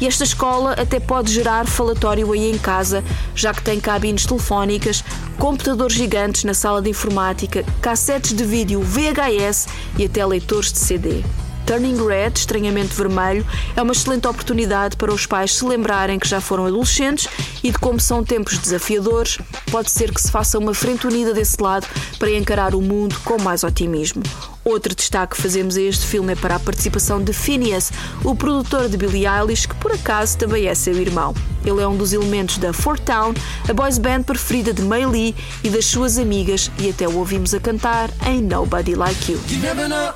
E 0.00 0.06
esta 0.06 0.24
escola 0.24 0.72
até 0.72 0.98
pode 0.98 1.32
gerar 1.32 1.68
falatório 1.68 2.32
aí 2.32 2.50
em 2.50 2.58
casa, 2.58 3.04
já 3.32 3.54
que 3.54 3.62
tem 3.62 3.78
cabines 3.78 4.26
telefónicas, 4.26 5.04
computadores 5.38 5.94
gigantes 5.94 6.42
na 6.42 6.52
sala 6.52 6.82
de 6.82 6.90
informática, 6.90 7.64
cassetes 7.80 8.34
de 8.34 8.42
vídeo 8.42 8.82
VHS 8.82 9.68
e 9.96 10.04
até 10.04 10.26
leitores 10.26 10.72
de 10.72 10.80
CD. 10.80 11.22
Turning 11.66 12.04
Red, 12.06 12.32
estranhamente 12.36 12.94
vermelho, 12.94 13.46
é 13.76 13.82
uma 13.82 13.92
excelente 13.92 14.26
oportunidade 14.26 14.96
para 14.96 15.12
os 15.12 15.26
pais 15.26 15.54
se 15.54 15.64
lembrarem 15.64 16.18
que 16.18 16.28
já 16.28 16.40
foram 16.40 16.66
adolescentes 16.66 17.28
e 17.62 17.70
de 17.70 17.78
como 17.78 18.00
são 18.00 18.24
tempos 18.24 18.58
desafiadores, 18.58 19.38
pode 19.70 19.90
ser 19.90 20.12
que 20.12 20.20
se 20.20 20.30
faça 20.30 20.58
uma 20.58 20.74
frente 20.74 21.06
unida 21.06 21.32
desse 21.32 21.62
lado 21.62 21.86
para 22.18 22.30
encarar 22.30 22.74
o 22.74 22.80
mundo 22.80 23.16
com 23.24 23.40
mais 23.40 23.62
otimismo. 23.62 24.22
Outro 24.64 24.94
destaque 24.94 25.36
que 25.36 25.42
fazemos 25.42 25.76
a 25.76 25.80
este 25.80 26.06
filme 26.06 26.32
é 26.32 26.36
para 26.36 26.56
a 26.56 26.60
participação 26.60 27.22
de 27.22 27.32
Phineas, 27.32 27.90
o 28.22 28.34
produtor 28.34 28.88
de 28.88 28.96
Billie 28.96 29.26
Eilish, 29.26 29.66
que 29.66 29.74
por 29.76 29.92
acaso 29.92 30.36
também 30.36 30.66
é 30.66 30.74
seu 30.74 30.94
irmão. 30.94 31.34
Ele 31.64 31.80
é 31.80 31.88
um 31.88 31.96
dos 31.96 32.12
elementos 32.12 32.58
da 32.58 32.72
Fort 32.72 33.00
Town, 33.02 33.32
a 33.68 33.72
boys 33.72 33.98
band 33.98 34.22
preferida 34.22 34.72
de 34.72 34.82
Mei 34.82 35.06
Lee 35.06 35.34
e 35.64 35.70
das 35.70 35.86
suas 35.86 36.18
amigas, 36.18 36.70
e 36.78 36.90
até 36.90 37.08
o 37.08 37.16
ouvimos 37.16 37.54
a 37.54 37.60
cantar 37.60 38.10
em 38.26 38.42
Nobody 38.42 38.94
Like 38.94 39.32
You. 39.32 39.40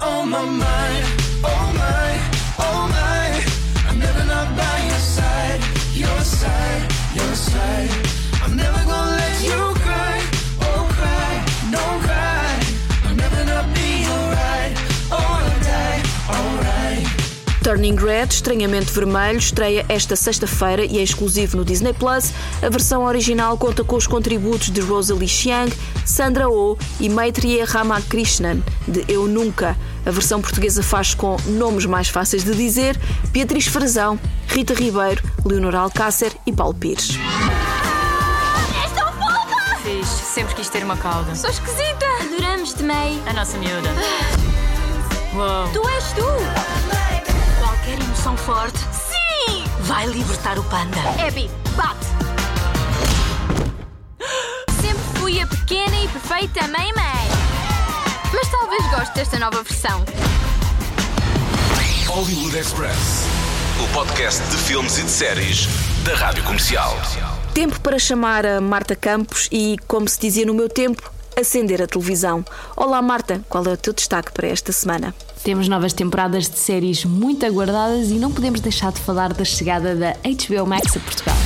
Oh 0.01 1.24
side, 6.45 6.85
your 7.17 7.35
side. 7.35 7.91
I'm 8.45 8.55
never 8.57 8.81
gonna 8.85 9.17
let 9.23 9.37
you 9.49 9.61
cry, 9.85 10.17
oh 10.69 10.83
cry, 10.97 11.31
cry. 12.07 12.53
I'm 13.07 13.17
never 13.17 13.43
not 13.53 13.67
be 13.75 13.91
alright, 14.15 14.75
alright, 15.11 16.05
alright. 16.29 17.07
Turning 17.63 17.97
Red, 17.97 18.29
estranhamente 18.31 18.93
vermelho, 18.93 19.39
estreia 19.39 19.87
esta 19.89 20.17
sexta-feira 20.17 20.85
e 20.85 20.99
é 20.99 21.03
exclusivo 21.03 21.57
no 21.57 21.65
Disney 21.65 21.95
Plus. 21.95 22.33
A 22.63 22.69
versão 22.69 23.05
original 23.05 23.57
conta 23.57 23.83
com 23.83 23.97
os 23.97 24.07
contributos 24.07 24.71
de 24.71 24.81
Rosalie 24.81 25.29
Chiang, 25.29 25.73
Sandra 26.05 26.49
Oh 26.49 26.77
e 27.01 27.09
Maitreya 27.09 27.65
Ramakrishnan, 27.65 28.59
de 28.87 29.05
Eu 29.09 29.27
Nunca. 29.27 29.77
A 30.07 30.11
versão 30.11 30.41
portuguesa 30.41 30.83
faz 30.83 31.15
com 31.15 31.37
nomes 31.47 31.87
mais 31.87 32.09
fáceis 32.09 32.45
de 32.45 32.55
dizer: 32.55 32.99
Beatriz 33.31 33.67
Frazão, 33.67 34.19
Rita 34.49 34.75
Ribeiro, 34.75 35.23
Leonor 35.45 35.75
Alcácer 35.75 36.33
e 36.47 36.53
Paulo 36.53 36.75
Pires. 36.75 37.13
Fofa! 38.95 39.77
Fixe, 39.83 40.25
sempre 40.25 40.55
quis 40.55 40.69
ter 40.69 40.83
uma 40.83 40.97
cauda. 40.97 41.35
Sou 41.35 41.51
esquisita! 41.51 42.07
Adoramos-te, 42.21 42.83
May. 42.83 43.21
A 43.27 43.33
nossa 43.33 43.57
miúda. 43.59 43.89
Uou. 45.35 45.69
Tu 45.73 45.89
és 45.89 46.13
tu! 46.13 46.27
Qualquer 47.59 48.01
emoção 48.01 48.37
forte 48.37 48.79
Sim! 48.93 49.65
vai 49.81 50.07
libertar 50.07 50.59
o 50.59 50.65
panda. 50.65 51.01
Abby, 51.27 51.51
bate! 51.77 52.07
Sempre 54.81 55.21
fui 55.21 55.41
a 55.41 55.47
pequena 55.47 55.97
e 55.97 56.09
perfeita 56.09 56.67
May 56.69 56.93
May. 56.93 57.24
Talvez 58.61 58.89
goste 58.89 59.15
desta 59.15 59.39
nova 59.41 59.65
versão. 59.65 60.05
Hollywood 62.07 62.57
Express. 62.57 63.25
O 63.83 63.93
podcast 63.93 64.41
de 64.49 64.57
filmes 64.59 64.97
e 64.97 65.03
de 65.03 65.11
séries 65.11 65.67
da 66.05 66.15
Rádio 66.15 66.45
Comercial. 66.45 66.97
Tempo 67.53 67.81
para 67.81 67.99
chamar 67.99 68.47
a 68.47 68.61
Marta 68.61 68.95
Campos 68.95 69.49
e, 69.51 69.77
como 69.89 70.09
se 70.09 70.21
dizia 70.21 70.47
no 70.47 70.55
meu 70.55 70.69
tempo, 70.69 71.13
acender 71.37 71.83
a 71.83 71.89
televisão. 71.89 72.45
Olá 72.77 73.03
Marta, 73.03 73.45
qual 73.49 73.65
é 73.67 73.73
o 73.73 73.77
teu 73.77 73.93
destaque 73.93 74.31
para 74.31 74.47
esta 74.47 74.71
semana? 74.71 75.13
Temos 75.43 75.67
novas 75.67 75.93
temporadas 75.93 76.49
de 76.49 76.57
séries 76.57 77.05
muito 77.05 77.45
aguardadas 77.45 78.11
e 78.11 78.15
não 78.15 78.31
podemos 78.31 78.61
deixar 78.61 78.93
de 78.93 79.01
falar 79.01 79.33
da 79.35 79.45
chegada 79.45 79.97
da 79.97 80.13
HBO 80.13 80.65
Max 80.65 80.97
a 80.97 81.01
Portugal. 81.01 81.37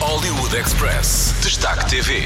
Hollywood 0.00 0.56
Express. 0.56 1.32
Destaque 1.42 1.88
TV. 1.88 2.24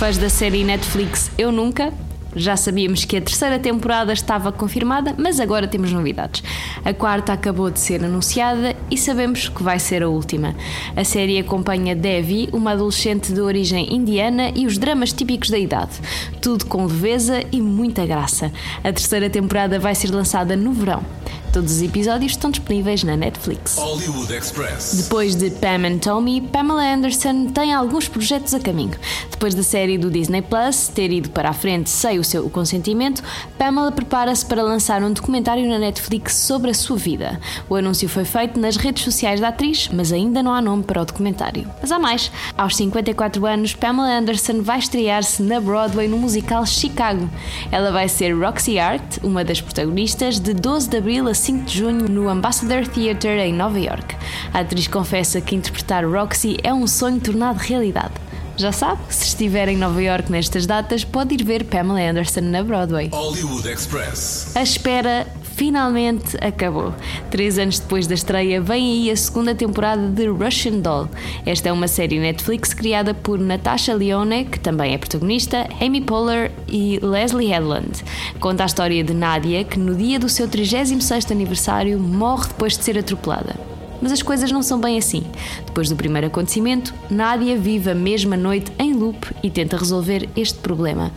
Fãs 0.00 0.16
da 0.16 0.30
série 0.30 0.64
Netflix 0.64 1.30
Eu 1.36 1.52
Nunca, 1.52 1.92
já 2.34 2.56
sabíamos 2.56 3.04
que 3.04 3.18
a 3.18 3.20
terceira 3.20 3.58
temporada 3.58 4.14
estava 4.14 4.50
confirmada, 4.50 5.14
mas 5.18 5.38
agora 5.38 5.68
temos 5.68 5.92
novidades. 5.92 6.42
A 6.82 6.94
quarta 6.94 7.34
acabou 7.34 7.70
de 7.70 7.78
ser 7.78 8.02
anunciada 8.02 8.74
e 8.90 8.96
sabemos 8.96 9.50
que 9.50 9.62
vai 9.62 9.78
ser 9.78 10.02
a 10.02 10.08
última. 10.08 10.56
A 10.96 11.04
série 11.04 11.38
acompanha 11.38 11.94
Devi, 11.94 12.48
uma 12.50 12.70
adolescente 12.70 13.30
de 13.30 13.42
origem 13.42 13.94
indiana, 13.94 14.50
e 14.54 14.66
os 14.66 14.78
dramas 14.78 15.12
típicos 15.12 15.50
da 15.50 15.58
idade. 15.58 15.92
Tudo 16.40 16.64
com 16.64 16.86
leveza 16.86 17.44
e 17.52 17.60
muita 17.60 18.06
graça. 18.06 18.50
A 18.78 18.90
terceira 18.90 19.28
temporada 19.28 19.78
vai 19.78 19.94
ser 19.94 20.10
lançada 20.10 20.56
no 20.56 20.72
verão. 20.72 21.19
Todos 21.52 21.72
os 21.72 21.82
episódios 21.82 22.30
estão 22.30 22.48
disponíveis 22.48 23.02
na 23.02 23.16
Netflix. 23.16 23.76
Hollywood 23.76 24.32
Express. 24.32 25.02
Depois 25.02 25.34
de 25.34 25.50
Pam 25.50 25.84
and 25.84 25.98
Tommy, 25.98 26.40
Pamela 26.40 26.94
Anderson 26.94 27.46
tem 27.46 27.74
alguns 27.74 28.06
projetos 28.06 28.54
a 28.54 28.60
caminho. 28.60 28.92
Depois 29.28 29.52
da 29.52 29.64
série 29.64 29.98
do 29.98 30.12
Disney 30.12 30.42
Plus 30.42 30.86
ter 30.86 31.10
ido 31.10 31.30
para 31.30 31.48
a 31.48 31.52
frente 31.52 31.90
sem 31.90 32.20
o 32.20 32.24
seu 32.24 32.48
consentimento, 32.50 33.20
Pamela 33.58 33.90
prepara-se 33.90 34.46
para 34.46 34.62
lançar 34.62 35.02
um 35.02 35.12
documentário 35.12 35.68
na 35.68 35.76
Netflix 35.76 36.36
sobre 36.36 36.70
a 36.70 36.74
sua 36.74 36.96
vida. 36.96 37.40
O 37.68 37.74
anúncio 37.74 38.08
foi 38.08 38.24
feito 38.24 38.60
nas 38.60 38.76
redes 38.76 39.02
sociais 39.02 39.40
da 39.40 39.48
atriz, 39.48 39.90
mas 39.92 40.12
ainda 40.12 40.44
não 40.44 40.54
há 40.54 40.62
nome 40.62 40.84
para 40.84 41.02
o 41.02 41.04
documentário. 41.04 41.68
Mas 41.80 41.90
há 41.90 41.98
mais. 41.98 42.30
Aos 42.56 42.76
54 42.76 43.44
anos, 43.44 43.74
Pamela 43.74 44.18
Anderson 44.18 44.62
vai 44.62 44.78
estrear-se 44.78 45.42
na 45.42 45.58
Broadway 45.58 46.06
no 46.06 46.16
musical 46.16 46.64
Chicago. 46.64 47.28
Ela 47.72 47.90
vai 47.90 48.08
ser 48.08 48.38
Roxy 48.38 48.78
Art, 48.78 49.18
uma 49.20 49.44
das 49.44 49.60
protagonistas, 49.60 50.38
de 50.38 50.54
12 50.54 50.88
de 50.88 50.96
abril 50.96 51.26
a 51.26 51.39
5 51.40 51.64
de 51.64 51.78
junho 51.78 52.06
no 52.06 52.28
Ambassador 52.28 52.86
Theatre 52.86 53.40
em 53.40 53.54
Nova 53.54 53.78
York. 53.80 54.14
A 54.52 54.60
atriz 54.60 54.86
confessa 54.86 55.40
que 55.40 55.56
interpretar 55.56 56.04
Roxy 56.04 56.58
é 56.62 56.72
um 56.72 56.86
sonho 56.86 57.18
tornado 57.18 57.56
realidade. 57.56 58.12
Já 58.58 58.72
sabe, 58.72 59.00
se 59.08 59.28
estiver 59.28 59.68
em 59.68 59.76
Nova 59.78 60.02
York 60.02 60.30
nestas 60.30 60.66
datas, 60.66 61.02
pode 61.02 61.32
ir 61.34 61.42
ver 61.42 61.64
Pamela 61.64 61.98
Anderson 61.98 62.42
na 62.42 62.62
Broadway. 62.62 63.08
Hollywood 63.08 63.66
Express. 63.66 64.54
A 64.54 64.62
espera 64.62 65.26
finalmente 65.54 66.36
acabou. 66.40 66.94
Três 67.30 67.58
anos 67.58 67.78
depois 67.78 68.06
da 68.06 68.14
estreia, 68.14 68.60
vem 68.60 68.92
aí 68.92 69.10
a 69.10 69.16
segunda 69.16 69.54
temporada 69.54 70.08
de 70.08 70.26
Russian 70.26 70.78
Doll. 70.80 71.08
Esta 71.44 71.68
é 71.68 71.72
uma 71.72 71.88
série 71.88 72.18
Netflix 72.18 72.72
criada 72.72 73.12
por 73.12 73.38
Natasha 73.38 73.92
Lyonne, 73.94 74.44
que 74.44 74.58
também 74.58 74.94
é 74.94 74.98
protagonista, 74.98 75.68
Amy 75.80 76.00
Poehler 76.00 76.50
e 76.68 76.98
Leslie 77.02 77.48
Headland. 77.48 78.04
Conta 78.38 78.62
a 78.62 78.66
história 78.66 79.02
de 79.02 79.12
Nadia, 79.12 79.64
que 79.64 79.78
no 79.78 79.94
dia 79.94 80.18
do 80.18 80.28
seu 80.28 80.48
36º 80.48 81.30
aniversário 81.30 81.98
morre 81.98 82.48
depois 82.48 82.76
de 82.76 82.84
ser 82.84 82.98
atropelada. 82.98 83.54
Mas 84.02 84.12
as 84.12 84.22
coisas 84.22 84.50
não 84.50 84.62
são 84.62 84.80
bem 84.80 84.96
assim. 84.96 85.24
Depois 85.66 85.88
do 85.88 85.96
primeiro 85.96 86.26
acontecimento, 86.26 86.94
Nadia 87.10 87.56
vive 87.58 87.90
a 87.90 87.94
mesma 87.94 88.36
noite 88.36 88.72
em 88.78 88.94
loop 88.94 89.30
e 89.42 89.50
tenta 89.50 89.76
resolver 89.76 90.28
este 90.34 90.58
problema. 90.58 91.12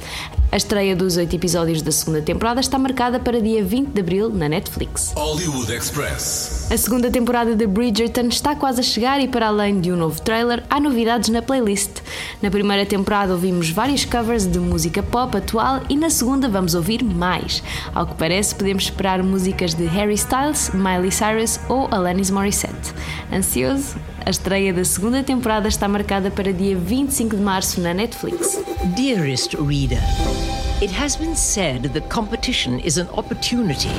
A 0.53 0.55
estreia 0.55 0.95
dos 0.95 1.17
oito 1.17 1.35
episódios 1.35 1.81
da 1.81 1.91
segunda 1.91 2.21
temporada 2.21 2.61
está 2.61 2.77
marcada 2.77 3.19
para 3.19 3.41
dia 3.41 3.65
20 3.65 3.87
de 3.87 4.01
abril 4.01 4.29
na 4.29 4.47
Netflix. 4.47 5.11
Hollywood 5.15 5.73
Express. 5.73 6.67
A 6.71 6.77
segunda 6.77 7.09
temporada 7.09 7.55
de 7.55 7.65
Bridgerton 7.65 8.27
está 8.27 8.55
quase 8.55 8.79
a 8.79 8.83
chegar 8.83 9.19
e, 9.19 9.27
para 9.27 9.47
além 9.47 9.81
de 9.81 9.91
um 9.91 9.95
novo 9.95 10.21
trailer, 10.21 10.63
há 10.69 10.79
novidades 10.79 11.29
na 11.29 11.41
playlist. 11.41 12.03
Na 12.39 12.51
primeira 12.51 12.85
temporada 12.85 13.33
ouvimos 13.33 13.71
vários 13.71 14.05
covers 14.05 14.45
de 14.45 14.59
música 14.59 15.01
pop 15.01 15.35
atual 15.35 15.81
e 15.89 15.97
na 15.97 16.11
segunda 16.11 16.47
vamos 16.47 16.75
ouvir 16.75 17.03
mais. 17.03 17.63
Ao 17.95 18.05
que 18.05 18.13
parece, 18.13 18.53
podemos 18.53 18.83
esperar 18.83 19.23
músicas 19.23 19.73
de 19.73 19.85
Harry 19.85 20.13
Styles, 20.13 20.69
Miley 20.71 21.09
Cyrus 21.09 21.59
ou 21.67 21.87
Alanis 21.89 22.29
Morissette. 22.29 22.93
Ansioso? 23.31 23.95
A 24.25 24.29
estreia 24.29 24.73
da 24.73 24.85
segunda 24.85 25.21
temporada 25.21 25.67
está 25.67 25.85
marcada 25.85 26.31
para 26.31 26.53
dia 26.53 26.77
25 26.77 27.35
de 27.35 27.41
março 27.41 27.81
na 27.81 27.93
Netflix. 27.93 28.57
Dearest 28.95 29.53
reader, 29.57 29.99
it 30.81 30.93
has 30.97 31.17
been 31.17 31.35
said 31.35 31.91
that 31.91 32.07
competition 32.07 32.79
is 32.79 32.97
an 32.97 33.09
opportunity 33.17 33.91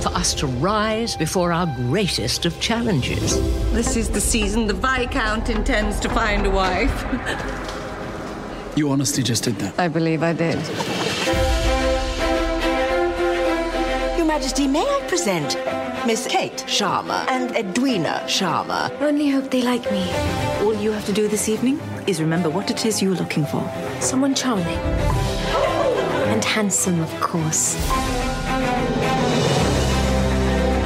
for 0.00 0.16
us 0.16 0.32
to 0.34 0.46
rise 0.46 1.16
before 1.16 1.52
our 1.52 1.66
greatest 1.90 2.46
of 2.46 2.56
challenges. 2.60 3.36
This 3.72 3.96
is 3.96 4.08
the 4.08 4.20
season 4.20 4.68
the 4.68 4.74
Viscount 4.74 5.50
intends 5.50 5.98
to 6.00 6.08
find 6.08 6.46
a 6.46 6.50
wife. 6.50 6.92
You 8.76 8.90
honestly 8.90 9.22
just 9.22 9.44
did 9.44 9.56
that. 9.60 9.78
I 9.78 9.86
believe 9.86 10.24
I 10.24 10.32
did. 10.32 10.58
Your 14.18 14.26
Majesty, 14.26 14.66
may 14.66 14.80
I 14.80 15.00
present 15.06 15.56
Miss 16.06 16.26
Kate 16.26 16.64
Sharma 16.66 17.26
and 17.28 17.56
Edwina 17.56 18.22
Sharma? 18.26 18.90
Only 19.00 19.30
hope 19.30 19.50
they 19.50 19.62
like 19.62 19.90
me. 19.90 20.06
All 20.60 20.74
you 20.74 20.92
have 20.92 21.06
to 21.06 21.14
do 21.14 21.28
this 21.28 21.48
evening 21.48 21.80
is 22.06 22.20
remember 22.20 22.50
what 22.50 22.70
it 22.70 22.84
is 22.84 23.00
you're 23.00 23.14
looking 23.14 23.46
for. 23.46 23.66
Someone 24.00 24.34
charming. 24.34 24.66
And 26.26 26.44
handsome, 26.44 27.00
of 27.00 27.20
course. 27.20 27.76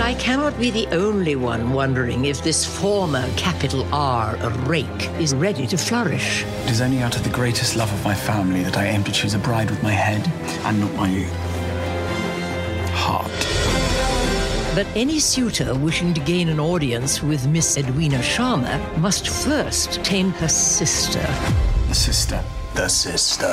I 0.01 0.15
cannot 0.21 0.57
be 0.61 0.71
the 0.71 0.87
only 0.95 1.35
one 1.35 1.73
wondering 1.73 2.25
if 2.25 2.45
this 2.45 2.65
former 2.65 3.29
capital 3.37 3.93
R 3.93 4.37
rake 4.67 5.11
is 5.19 5.35
ready 5.35 5.67
to 5.67 5.77
flourish. 5.77 6.45
It 6.45 6.71
is 6.71 6.81
only 6.81 7.03
out 7.03 7.17
of 7.17 7.25
the 7.25 7.31
greatest 7.31 7.75
love 7.75 7.93
of 7.93 8.05
my 8.05 8.15
family 8.15 8.63
that 8.63 8.77
I 8.77 8.87
aim 8.87 9.03
to 9.03 9.11
choose 9.11 9.35
a 9.35 9.39
bride 9.39 9.69
with 9.69 9.83
my 9.83 9.91
head 9.91 10.31
and 10.65 10.79
not 10.79 10.95
my 10.95 11.09
heart. 11.09 11.48
But 14.79 14.87
any 14.95 15.19
suitor 15.19 15.75
wishing 15.75 16.15
to 16.15 16.21
gain 16.21 16.49
an 16.49 16.61
audience 16.61 17.21
with 17.21 17.49
Miss 17.49 17.77
Edwina 17.77 18.19
Sharma 18.19 18.79
must 18.99 19.29
first 19.29 20.05
tame 20.05 20.31
her 20.35 20.47
sister. 20.47 21.27
The 21.89 21.95
sister. 21.97 22.45
The 22.79 22.89
sister. 22.89 23.49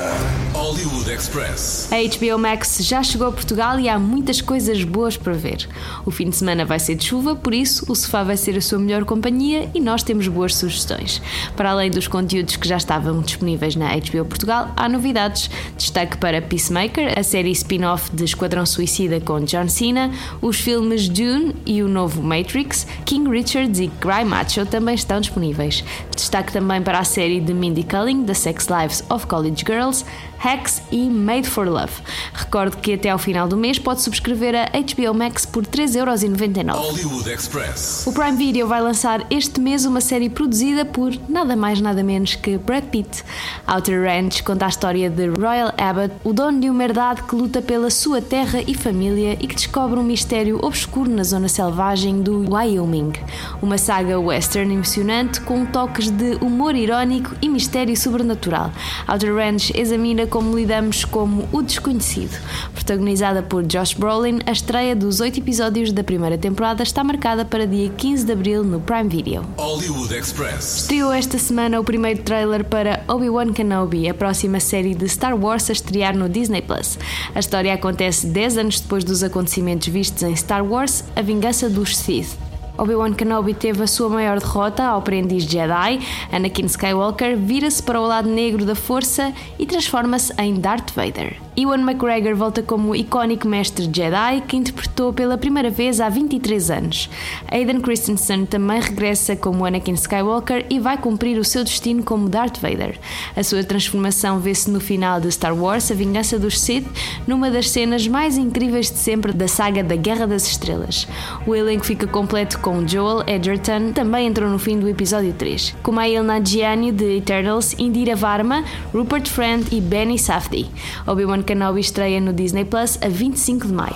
Hollywood 0.53 1.11
Express. 1.11 1.89
A 1.91 1.95
HBO 1.95 2.37
Max 2.37 2.77
já 2.81 3.01
chegou 3.01 3.27
a 3.27 3.31
Portugal 3.31 3.79
e 3.79 3.89
há 3.89 3.97
muitas 3.97 4.39
coisas 4.39 4.83
boas 4.83 5.17
para 5.17 5.33
ver. 5.33 5.67
O 6.05 6.11
fim 6.11 6.29
de 6.29 6.35
semana 6.35 6.63
vai 6.63 6.77
ser 6.77 6.93
de 6.93 7.05
chuva, 7.05 7.35
por 7.35 7.51
isso 7.51 7.91
o 7.91 7.95
sofá 7.95 8.23
vai 8.23 8.37
ser 8.37 8.55
a 8.55 8.61
sua 8.61 8.77
melhor 8.77 9.03
companhia 9.03 9.69
e 9.73 9.79
nós 9.79 10.03
temos 10.03 10.27
boas 10.27 10.55
sugestões. 10.55 11.21
Para 11.57 11.71
além 11.71 11.89
dos 11.89 12.07
conteúdos 12.07 12.55
que 12.55 12.67
já 12.67 12.77
estavam 12.77 13.19
disponíveis 13.21 13.75
na 13.75 13.95
HBO 13.95 14.25
Portugal, 14.25 14.71
há 14.77 14.87
novidades. 14.87 15.49
Destaque 15.75 16.17
para 16.17 16.41
Peacemaker, 16.41 17.17
a 17.17 17.23
série 17.23 17.51
spin-off 17.51 18.15
de 18.15 18.25
Esquadrão 18.25 18.65
Suicida 18.65 19.19
com 19.19 19.39
John 19.39 19.67
Cena, 19.67 20.11
os 20.39 20.59
filmes 20.59 21.09
Dune 21.09 21.55
e 21.65 21.81
o 21.81 21.87
novo 21.87 22.21
Matrix, 22.21 22.85
King 23.05 23.29
Richards 23.29 23.79
e 23.79 23.87
Cry 23.87 24.23
Macho 24.23 24.67
também 24.67 24.93
estão 24.93 25.19
disponíveis. 25.19 25.83
Destaque 26.15 26.53
também 26.53 26.81
para 26.81 26.99
a 26.99 27.03
série 27.03 27.41
de 27.41 27.53
Mindy 27.53 27.83
Kaling, 27.83 28.23
The 28.23 28.35
Sex 28.35 28.67
Lives 28.67 29.03
of 29.15 29.27
College 29.27 29.63
Girls, 29.65 30.05
Hacks 30.37 30.81
e 30.91 31.09
Made 31.09 31.49
for 31.49 31.67
Love. 31.67 31.93
Recordo 32.33 32.77
que 32.77 32.93
até 32.93 33.09
ao 33.09 33.17
final 33.17 33.47
do 33.47 33.57
mês 33.57 33.79
pode 33.79 34.01
subscrever 34.01 34.53
a 34.55 34.65
HBO 34.65 35.13
Max 35.13 35.45
por 35.45 35.65
3,99€. 35.65 36.71
Hollywood 36.71 37.29
Express. 37.29 38.05
O 38.05 38.13
Prime 38.13 38.37
Video 38.37 38.67
vai 38.67 38.81
lançar 38.81 39.25
este 39.29 39.59
mês 39.59 39.85
uma 39.85 40.01
série 40.01 40.29
produzida 40.29 40.85
por 40.85 41.13
nada 41.27 41.55
mais 41.55 41.81
nada 41.81 42.03
menos 42.03 42.35
que 42.35 42.57
Brad 42.57 42.83
Pitt. 42.85 43.23
Outer 43.67 44.03
Ranch 44.03 44.43
conta 44.43 44.65
a 44.65 44.69
história 44.69 45.09
de 45.09 45.29
Royal 45.29 45.73
Abbott, 45.77 46.13
o 46.23 46.33
dono 46.33 46.59
de 46.59 46.69
uma 46.69 46.83
herdade 46.83 47.23
que 47.23 47.35
luta 47.35 47.61
pela 47.61 47.89
sua 47.89 48.21
terra 48.21 48.61
e 48.67 48.75
família 48.75 49.37
e 49.39 49.47
que 49.47 49.55
descobre 49.55 49.99
um 49.99 50.03
mistério 50.03 50.59
obscuro 50.61 51.09
na 51.09 51.23
zona 51.23 51.47
selvagem 51.47 52.21
do 52.21 52.51
Wyoming. 52.51 53.13
Uma 53.61 53.77
saga 53.77 54.19
western 54.19 54.73
emocionante 54.73 55.41
com 55.41 55.65
toques 55.65 56.09
de 56.09 56.35
humor 56.41 56.75
irónico 56.75 57.35
e 57.41 57.49
mistério 57.49 57.95
sobrenatural. 57.95 58.71
Outer 59.07 59.33
Ranch 59.33 59.71
examina 59.75 60.25
como 60.27 60.55
lidamos 60.55 61.05
como 61.05 61.47
o 61.51 61.61
desconhecido. 61.61 62.37
Protagonizada 62.73 63.43
por 63.43 63.63
Josh 63.63 63.93
Brolin, 63.93 64.39
a 64.45 64.51
estreia 64.51 64.95
dos 64.95 65.19
oito 65.19 65.39
episódios 65.39 65.91
da 65.91 66.03
primeira 66.03 66.37
temporada 66.37 66.83
está 66.83 67.03
marcada 67.03 67.45
para 67.45 67.67
dia 67.67 67.89
15 67.89 68.25
de 68.25 68.31
abril 68.31 68.63
no 68.63 68.79
Prime 68.79 69.09
Video. 69.09 69.45
Hollywood 69.57 70.13
Express. 70.13 70.77
Estreou 70.77 71.11
esta 71.11 71.37
semana 71.37 71.79
o 71.79 71.83
primeiro 71.83 72.21
trailer 72.23 72.63
para 72.63 73.03
Obi-Wan 73.07 73.53
Kenobi, 73.53 74.09
a 74.09 74.13
próxima 74.13 74.59
série 74.59 74.95
de 74.95 75.05
Star 75.05 75.35
Wars 75.35 75.69
a 75.69 75.73
estrear 75.73 76.15
no 76.15 76.27
Disney 76.27 76.61
Plus. 76.61 76.97
A 77.33 77.39
história 77.39 77.73
acontece 77.73 78.27
10 78.27 78.57
anos 78.57 78.79
depois 78.79 79.03
dos 79.03 79.23
acontecimentos 79.23 79.87
vistos 79.87 80.23
em 80.23 80.33
Star 80.33 80.65
Wars 80.65 81.03
A 81.15 81.21
Vingança 81.21 81.69
dos 81.69 81.95
Sith. 81.95 82.54
Obi-Wan 82.77 83.13
Kenobi 83.13 83.53
teve 83.53 83.83
a 83.83 83.87
sua 83.87 84.09
maior 84.09 84.39
derrota 84.39 84.83
ao 84.83 84.99
aprendiz 84.99 85.43
Jedi, 85.43 85.99
Anakin 86.31 86.65
Skywalker 86.65 87.37
vira-se 87.37 87.81
para 87.81 87.99
o 87.99 88.07
lado 88.07 88.29
negro 88.29 88.65
da 88.65 88.75
força 88.75 89.33
e 89.57 89.65
transforma-se 89.65 90.33
em 90.37 90.55
Darth 90.55 90.91
Vader. 90.91 91.44
Ewan 91.57 91.83
McGregor 91.89 92.35
volta 92.35 92.61
como 92.61 92.93
icónico 92.93 93.47
mestre 93.47 93.85
Jedi 93.85 94.41
que 94.45 94.57
interpretou 94.57 95.13
pela 95.13 95.37
primeira 95.37 95.69
vez 95.69 96.01
há 96.01 96.09
23 96.09 96.69
anos. 96.69 97.09
Aiden 97.49 97.79
Christensen 97.79 98.45
também 98.45 98.81
regressa 98.81 99.37
como 99.37 99.65
Anakin 99.65 99.93
Skywalker 99.93 100.65
e 100.69 100.79
vai 100.79 100.97
cumprir 100.97 101.39
o 101.39 101.45
seu 101.45 101.63
destino 101.63 102.03
como 102.03 102.27
Darth 102.27 102.59
Vader. 102.59 102.99
A 103.37 103.41
sua 103.41 103.63
transformação 103.63 104.39
vê-se 104.39 104.69
no 104.69 104.81
final 104.81 105.21
de 105.21 105.31
Star 105.31 105.55
Wars 105.55 105.89
A 105.89 105.93
Vingança 105.93 106.37
dos 106.37 106.59
Sith, 106.59 106.85
numa 107.25 107.49
das 107.49 107.69
cenas 107.69 108.05
mais 108.05 108.37
incríveis 108.37 108.91
de 108.91 108.97
sempre 108.97 109.31
da 109.31 109.47
saga 109.47 109.81
da 109.81 109.95
Guerra 109.95 110.27
das 110.27 110.45
Estrelas. 110.47 111.07
O 111.47 111.55
elenco 111.55 111.85
fica 111.85 112.05
completo 112.05 112.59
com 112.59 112.85
Joel 112.85 113.23
Edgerton, 113.27 113.93
também 113.93 114.27
entrou 114.27 114.49
no 114.49 114.59
fim 114.59 114.77
do 114.77 114.89
episódio 114.89 115.31
3, 115.31 115.73
Kumail 115.81 116.21
Nanjiani 116.21 116.91
de 116.91 117.15
Eternals, 117.15 117.73
Indira 117.79 118.13
Varma, 118.13 118.65
Rupert 118.93 119.29
Friend 119.29 119.73
e 119.73 119.79
Benny 119.79 120.19
Safdie. 120.19 120.69
Obi-Wan 121.07 121.44
Kenobi 121.45 121.79
estreia 121.79 122.19
no 122.19 122.31
Disney 122.31 122.65
Plus 122.65 122.97
a 122.97 123.09
25 123.09 123.67
de 123.67 123.73
maio. 123.73 123.93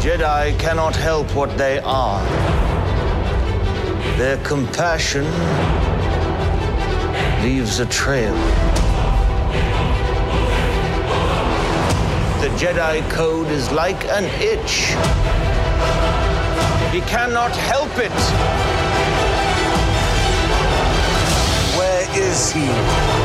Jedi 0.00 0.58
cannot 0.58 0.96
help 0.96 1.32
what 1.36 1.56
they 1.56 1.78
are. 1.84 2.20
Their 4.18 4.38
compassion 4.38 5.24
leaves 7.42 7.78
a 7.78 7.86
trail. 7.86 8.34
The 12.40 12.48
Jedi 12.56 13.08
Code 13.10 13.48
is 13.48 13.70
like 13.70 14.04
an 14.06 14.24
itch. 14.40 14.94
He 16.92 17.00
cannot 17.02 17.54
help 17.54 17.92
it. 17.98 18.20
Where 21.78 22.04
is 22.18 22.50
he? 22.50 23.19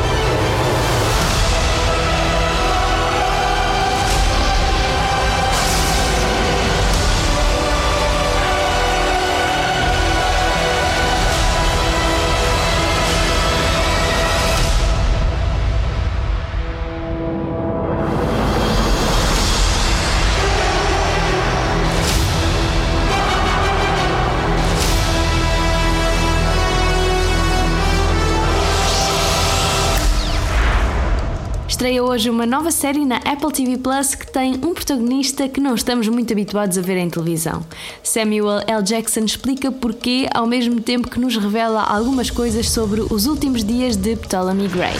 Hoje 32.16 32.30
uma 32.30 32.46
nova 32.46 32.70
série 32.70 33.04
na 33.04 33.16
Apple 33.18 33.52
TV 33.52 33.76
Plus 33.76 34.14
que 34.14 34.26
tem 34.26 34.54
um 34.64 34.72
protagonista 34.72 35.46
que 35.50 35.60
não 35.60 35.74
estamos 35.74 36.08
muito 36.08 36.32
habituados 36.32 36.78
a 36.78 36.80
ver 36.80 36.96
em 36.96 37.10
televisão. 37.10 37.62
Samuel 38.02 38.62
L. 38.66 38.82
Jackson 38.82 39.26
explica 39.26 39.70
porquê, 39.70 40.26
ao 40.32 40.46
mesmo 40.46 40.80
tempo 40.80 41.10
que 41.10 41.20
nos 41.20 41.36
revela 41.36 41.82
algumas 41.82 42.30
coisas 42.30 42.70
sobre 42.70 43.02
os 43.02 43.26
últimos 43.26 43.62
dias 43.62 43.96
de 43.96 44.16
Ptolemy 44.16 44.66
Gray. 44.68 44.94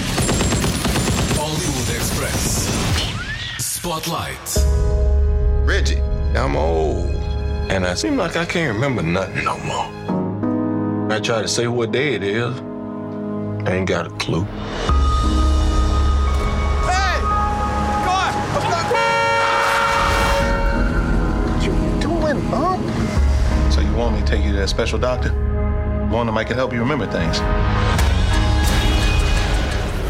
Hollywood 1.39 1.91
Express. 1.97 2.69
Spotlight. 3.61 4.61
Reggie, 5.65 6.03
I'm 6.35 6.55
old. 6.55 7.09
And 7.71 7.87
I 7.87 7.97
seem 7.97 8.19
like 8.19 8.37
I 8.37 8.45
can't 8.45 8.75
remember 8.75 9.03
nothing 9.03 9.43
no 9.43 9.57
more. 9.61 9.89
I 11.11 11.19
try 11.19 11.41
to 11.41 11.49
say 11.49 11.67
what 11.67 11.93
day 11.93 12.15
it 12.15 12.23
is. 12.23 12.53
I 13.65 13.77
ain't 13.77 13.89
got 13.89 14.07
a 14.07 14.11
clue. 14.19 14.47
Want 23.97 24.15
me 24.15 24.21
to 24.21 24.27
take 24.27 24.45
you 24.45 24.53
to 24.53 24.59
that 24.59 24.69
special 24.69 24.99
doctor? 24.99 25.31
One 26.11 26.27
that 26.27 26.33
might 26.33 26.47
can 26.47 26.57
help 26.57 26.73
you 26.73 26.81
remember 26.81 27.07
things. 27.07 27.41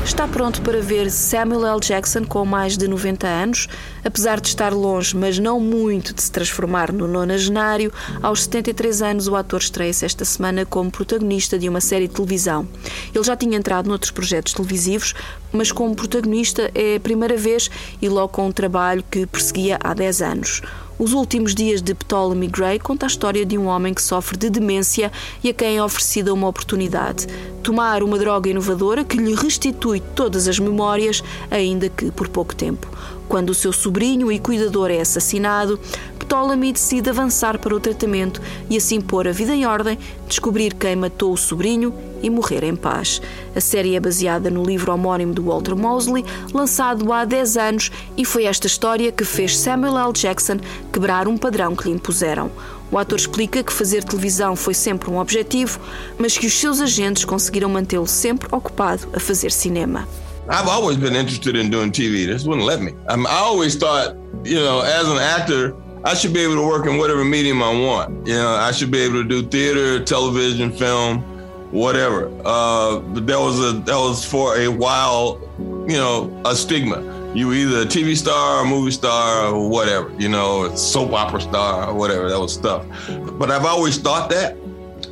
Está 0.04 0.28
pronto 0.28 0.62
para 0.62 0.80
ver 0.80 1.10
Samuel 1.10 1.66
L. 1.66 1.80
Jackson 1.80 2.24
com 2.24 2.44
mais 2.44 2.76
de 2.76 2.86
90 2.86 3.26
anos, 3.26 3.68
apesar 4.04 4.40
de 4.40 4.48
estar 4.48 4.72
longe, 4.72 5.16
mas 5.16 5.36
não 5.38 5.58
muito 5.58 6.14
de 6.14 6.22
se 6.22 6.30
transformar 6.30 6.92
no 6.92 7.08
nonagenário. 7.08 7.92
Aos 8.22 8.44
73 8.44 9.02
anos, 9.02 9.26
o 9.26 9.34
ator 9.34 9.60
estreia-se 9.60 10.04
esta 10.04 10.24
semana 10.24 10.64
como 10.64 10.92
protagonista 10.92 11.58
de 11.58 11.68
uma 11.68 11.80
série 11.80 12.06
de 12.06 12.14
televisão. 12.14 12.68
Ele 13.12 13.24
já 13.24 13.36
tinha 13.36 13.58
entrado 13.58 13.88
noutros 13.88 14.12
projetos 14.12 14.54
televisivos, 14.54 15.12
mas 15.52 15.72
como 15.72 15.94
protagonista 15.94 16.70
é 16.72 16.96
a 16.96 17.00
primeira 17.00 17.36
vez 17.36 17.68
e 18.00 18.08
logo 18.08 18.28
com 18.28 18.46
um 18.46 18.52
trabalho 18.52 19.04
que 19.10 19.26
perseguia 19.26 19.76
há 19.82 19.92
10 19.92 20.22
anos. 20.22 20.62
Os 20.98 21.12
Últimos 21.12 21.54
Dias 21.54 21.82
de 21.82 21.94
Ptolemy 21.94 22.46
Gray 22.46 22.78
conta 22.78 23.04
a 23.04 23.06
história 23.06 23.44
de 23.44 23.58
um 23.58 23.66
homem 23.66 23.92
que 23.92 24.00
sofre 24.00 24.34
de 24.38 24.48
demência 24.48 25.12
e 25.44 25.50
a 25.50 25.52
quem 25.52 25.76
é 25.76 25.82
oferecida 25.84 26.32
uma 26.32 26.48
oportunidade: 26.48 27.26
tomar 27.62 28.02
uma 28.02 28.18
droga 28.18 28.48
inovadora 28.48 29.04
que 29.04 29.18
lhe 29.18 29.34
restitui 29.34 30.00
todas 30.00 30.48
as 30.48 30.58
memórias, 30.58 31.22
ainda 31.50 31.90
que 31.90 32.10
por 32.10 32.28
pouco 32.28 32.56
tempo. 32.56 32.88
Quando 33.28 33.50
o 33.50 33.54
seu 33.54 33.74
sobrinho 33.74 34.32
e 34.32 34.38
cuidador 34.38 34.90
é 34.90 34.98
assassinado, 34.98 35.78
Ptolemy 36.18 36.72
decide 36.72 37.10
avançar 37.10 37.58
para 37.58 37.74
o 37.74 37.80
tratamento 37.80 38.40
e 38.70 38.78
assim 38.78 38.98
pôr 38.98 39.28
a 39.28 39.32
vida 39.32 39.54
em 39.54 39.66
ordem, 39.66 39.98
descobrir 40.26 40.72
quem 40.72 40.96
matou 40.96 41.30
o 41.30 41.36
sobrinho 41.36 41.92
e 42.22 42.30
morrer 42.30 42.64
em 42.64 42.74
paz. 42.74 43.20
A 43.54 43.60
série 43.60 43.96
é 43.96 44.00
baseada 44.00 44.50
no 44.50 44.62
livro 44.62 44.92
homónimo 44.92 45.34
de 45.34 45.40
Walter 45.40 45.74
Mosley, 45.74 46.24
lançado 46.52 47.12
há 47.12 47.24
10 47.24 47.56
anos, 47.56 47.92
e 48.16 48.24
foi 48.24 48.44
esta 48.44 48.66
história 48.66 49.12
que 49.12 49.24
fez 49.24 49.56
Samuel 49.58 49.98
L. 49.98 50.12
Jackson 50.12 50.58
quebrar 50.92 51.28
um 51.28 51.36
padrão 51.36 51.74
que 51.74 51.88
lhe 51.88 51.94
impuseram. 51.94 52.50
O 52.90 52.98
ator 52.98 53.18
explica 53.18 53.62
que 53.62 53.72
fazer 53.72 54.04
televisão 54.04 54.54
foi 54.54 54.74
sempre 54.74 55.10
um 55.10 55.18
objetivo, 55.18 55.80
mas 56.18 56.38
que 56.38 56.46
os 56.46 56.52
seus 56.52 56.80
agentes 56.80 57.24
conseguiram 57.24 57.68
mantê-lo 57.68 58.06
sempre 58.06 58.48
ocupado 58.52 59.08
a 59.12 59.18
fazer 59.18 59.50
cinema. 59.50 60.06
I've 60.48 60.68
always 60.68 60.96
been 60.96 61.16
interested 61.16 61.56
in 61.56 61.70
doing 61.70 61.90
TV. 61.90 62.26
This 62.26 62.44
wouldn't 62.44 62.66
let 62.66 62.80
me. 62.80 62.92
Um, 63.08 63.26
I 63.26 63.40
always 63.40 63.74
thought, 63.74 64.14
you 64.44 64.60
know, 64.60 64.80
as 64.80 65.08
an 65.08 65.18
actor, 65.18 65.74
I 66.04 66.14
should 66.14 66.32
be 66.32 66.40
able 66.40 66.54
to 66.54 66.64
work 66.64 66.86
in 66.86 66.98
whatever 66.98 67.24
medium 67.24 67.60
I 67.60 67.72
want. 67.72 68.28
You 68.28 68.34
know, 68.34 68.54
I 68.54 68.70
should 68.70 68.92
be 68.92 69.00
able 69.00 69.24
to 69.24 69.28
do 69.28 69.42
theater, 69.42 69.98
television, 70.04 70.70
film, 70.70 71.24
whatever. 71.76 72.30
Uh, 72.44 73.00
but 73.00 73.26
that 73.26 73.38
was 73.38 73.60
a 73.60 73.72
that 73.80 73.96
was 73.96 74.24
for 74.24 74.56
a 74.56 74.68
while, 74.68 75.40
you 75.58 75.96
know, 75.96 76.42
a 76.44 76.56
stigma. 76.56 77.14
You 77.34 77.52
either 77.52 77.82
a 77.82 77.84
TV 77.84 78.16
star, 78.16 78.64
a 78.64 78.68
movie 78.68 78.90
star, 78.90 79.52
or 79.52 79.68
whatever. 79.68 80.10
You 80.18 80.28
know, 80.28 80.74
soap 80.74 81.12
opera 81.12 81.40
star, 81.40 81.88
or 81.88 81.94
whatever. 81.94 82.28
That 82.30 82.40
was 82.40 82.52
stuff. 82.52 82.86
But 83.38 83.50
I've 83.50 83.66
always 83.66 83.98
thought 83.98 84.30
that. 84.30 84.56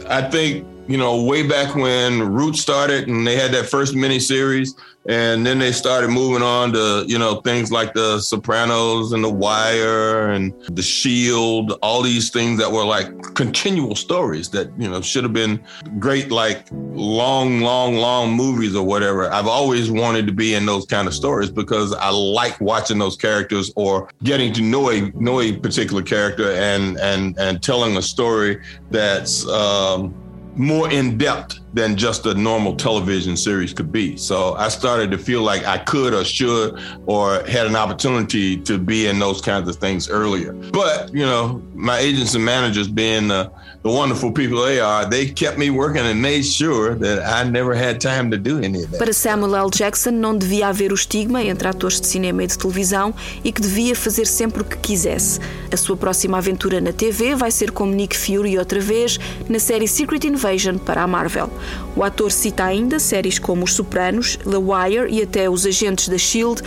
I 0.09 0.23
think 0.23 0.67
you 0.87 0.97
know, 0.97 1.23
way 1.23 1.47
back 1.47 1.75
when 1.75 2.33
Root 2.33 2.57
started 2.57 3.09
and 3.09 3.27
they 3.27 3.37
had 3.37 3.53
that 3.53 3.67
first 3.67 3.95
mini 3.95 4.21
series, 4.21 4.75
and 5.07 5.45
then 5.45 5.59
they 5.59 5.73
started 5.73 6.09
moving 6.09 6.43
on 6.43 6.73
to, 6.73 7.05
you 7.07 7.19
know, 7.19 7.41
things 7.43 7.71
like 7.71 7.93
The 7.93 8.21
Sopranos 8.21 9.13
and 9.13 9.23
The 9.23 9.31
Wire 9.31 10.31
and 10.31 10.55
The 10.75 10.83
Shield, 10.83 11.73
all 11.83 12.03
these 12.03 12.31
things 12.31 12.59
that 12.59 12.73
were 12.73 12.85
like 12.85 13.35
continual 13.35 13.97
stories 13.97 14.49
that, 14.51 14.71
you 14.79 14.89
know, 14.89 15.03
should 15.03 15.23
have 15.25 15.35
been 15.35 15.63
great, 15.99 16.31
like 16.31 16.67
long, 16.73 17.61
long, 17.61 17.97
long 17.97 18.33
movies 18.33 18.75
or 18.75 18.85
whatever. 18.85 19.31
I've 19.31 19.47
always 19.47 19.91
wanted 19.91 20.27
to 20.27 20.33
be 20.33 20.55
in 20.55 20.65
those 20.65 20.87
kind 20.87 21.07
of 21.07 21.15
stories 21.15 21.51
because 21.51 21.93
I 21.93 22.09
like 22.09 22.59
watching 22.61 22.99
those 22.99 23.17
characters 23.17 23.71
or 23.77 24.09
getting 24.23 24.55
to 24.55 24.63
know 24.63 24.91
a 24.91 25.11
know 25.13 25.41
a 25.41 25.53
particular 25.53 26.03
character 26.03 26.53
and 26.53 26.99
and 26.99 27.39
and 27.39 27.63
telling 27.63 27.99
a 27.99 28.03
story 28.03 28.63
that's 28.91 29.47
um 29.49 30.15
more 30.57 30.91
in 30.91 31.19
depth 31.19 31.61
than 31.75 31.97
just 31.97 32.25
a 32.25 32.35
normal 32.35 32.77
television 32.77 33.37
series 33.37 33.73
could 33.73 33.91
be. 33.91 34.17
So 34.17 34.55
I 34.55 34.69
started 34.69 35.11
to 35.11 35.19
feel 35.19 35.43
like 35.43 35.65
I 35.67 35.79
could 35.79 36.15
or 36.15 36.25
should 36.25 36.79
or 37.07 37.43
had 37.45 37.67
an 37.67 37.75
opportunity 37.75 38.57
to 38.59 38.79
be 38.79 39.09
in 39.09 39.19
those 39.19 39.41
kinds 39.41 39.69
of 39.69 39.77
things 39.77 40.09
earlier. 40.09 40.53
But, 40.53 41.13
you 41.13 41.27
know, 41.27 41.61
my 41.75 41.99
agents 41.99 42.35
and 42.35 42.45
managers 42.45 42.87
being 42.87 43.29
the, 43.29 43.51
the 43.83 43.91
wonderful 43.91 44.31
people 44.31 44.63
they 44.63 44.79
are, 44.79 45.05
they 45.05 45.27
kept 45.27 45.59
me 45.59 45.71
working 45.71 46.03
and 46.03 46.23
made 46.23 46.45
sure 46.45 46.95
that 46.95 47.27
I 47.27 47.43
never 47.49 47.75
had 47.75 48.01
time 48.01 48.31
to 48.31 48.39
do 48.39 48.59
any 48.59 48.85
of 48.85 48.91
that. 48.93 48.99
Para 48.99 49.13
Samuel 49.13 49.57
L. 49.57 49.71
Jackson 49.71 50.13
não 50.13 50.39
devia 50.39 50.69
haver 50.69 50.93
o 50.93 50.95
estigma 50.95 51.43
entre 51.43 51.67
atores 51.67 52.01
de 52.01 52.07
cinema 52.07 52.45
e 52.45 52.47
de 52.47 52.57
televisão 52.57 53.13
e 53.43 53.51
que 53.51 53.61
devia 53.61 53.97
fazer 53.97 54.27
sempre 54.27 54.63
o 54.63 54.65
que 54.65 54.77
quisesse. 54.79 55.41
A 55.73 55.77
sua 55.77 55.97
próxima 55.97 56.39
aventura 56.39 56.81
na 56.81 56.93
TV 56.93 57.35
vai 57.35 57.51
ser 57.51 57.73
como 57.73 57.93
Nick 57.93 58.17
Fury 58.17 58.57
outra 58.59 58.81
vez 58.81 59.19
na 59.49 59.59
série 59.59 59.89
Secret 59.89 60.25
Invasion 60.25 60.79
para 60.79 61.03
a 61.03 61.07
Marvel. 61.07 61.51
O 61.97 62.03
ator 62.03 62.31
cita 62.31 62.65
ainda 62.65 62.99
séries 62.99 63.39
como 63.39 63.65
Os 63.65 63.75
Sopranos, 63.75 64.37
The 64.37 64.57
Wire 64.57 65.13
e 65.13 65.23
até 65.23 65.49
Os 65.49 65.65
Agentes 65.65 66.09
da 66.09 66.19
Shield 66.19 66.63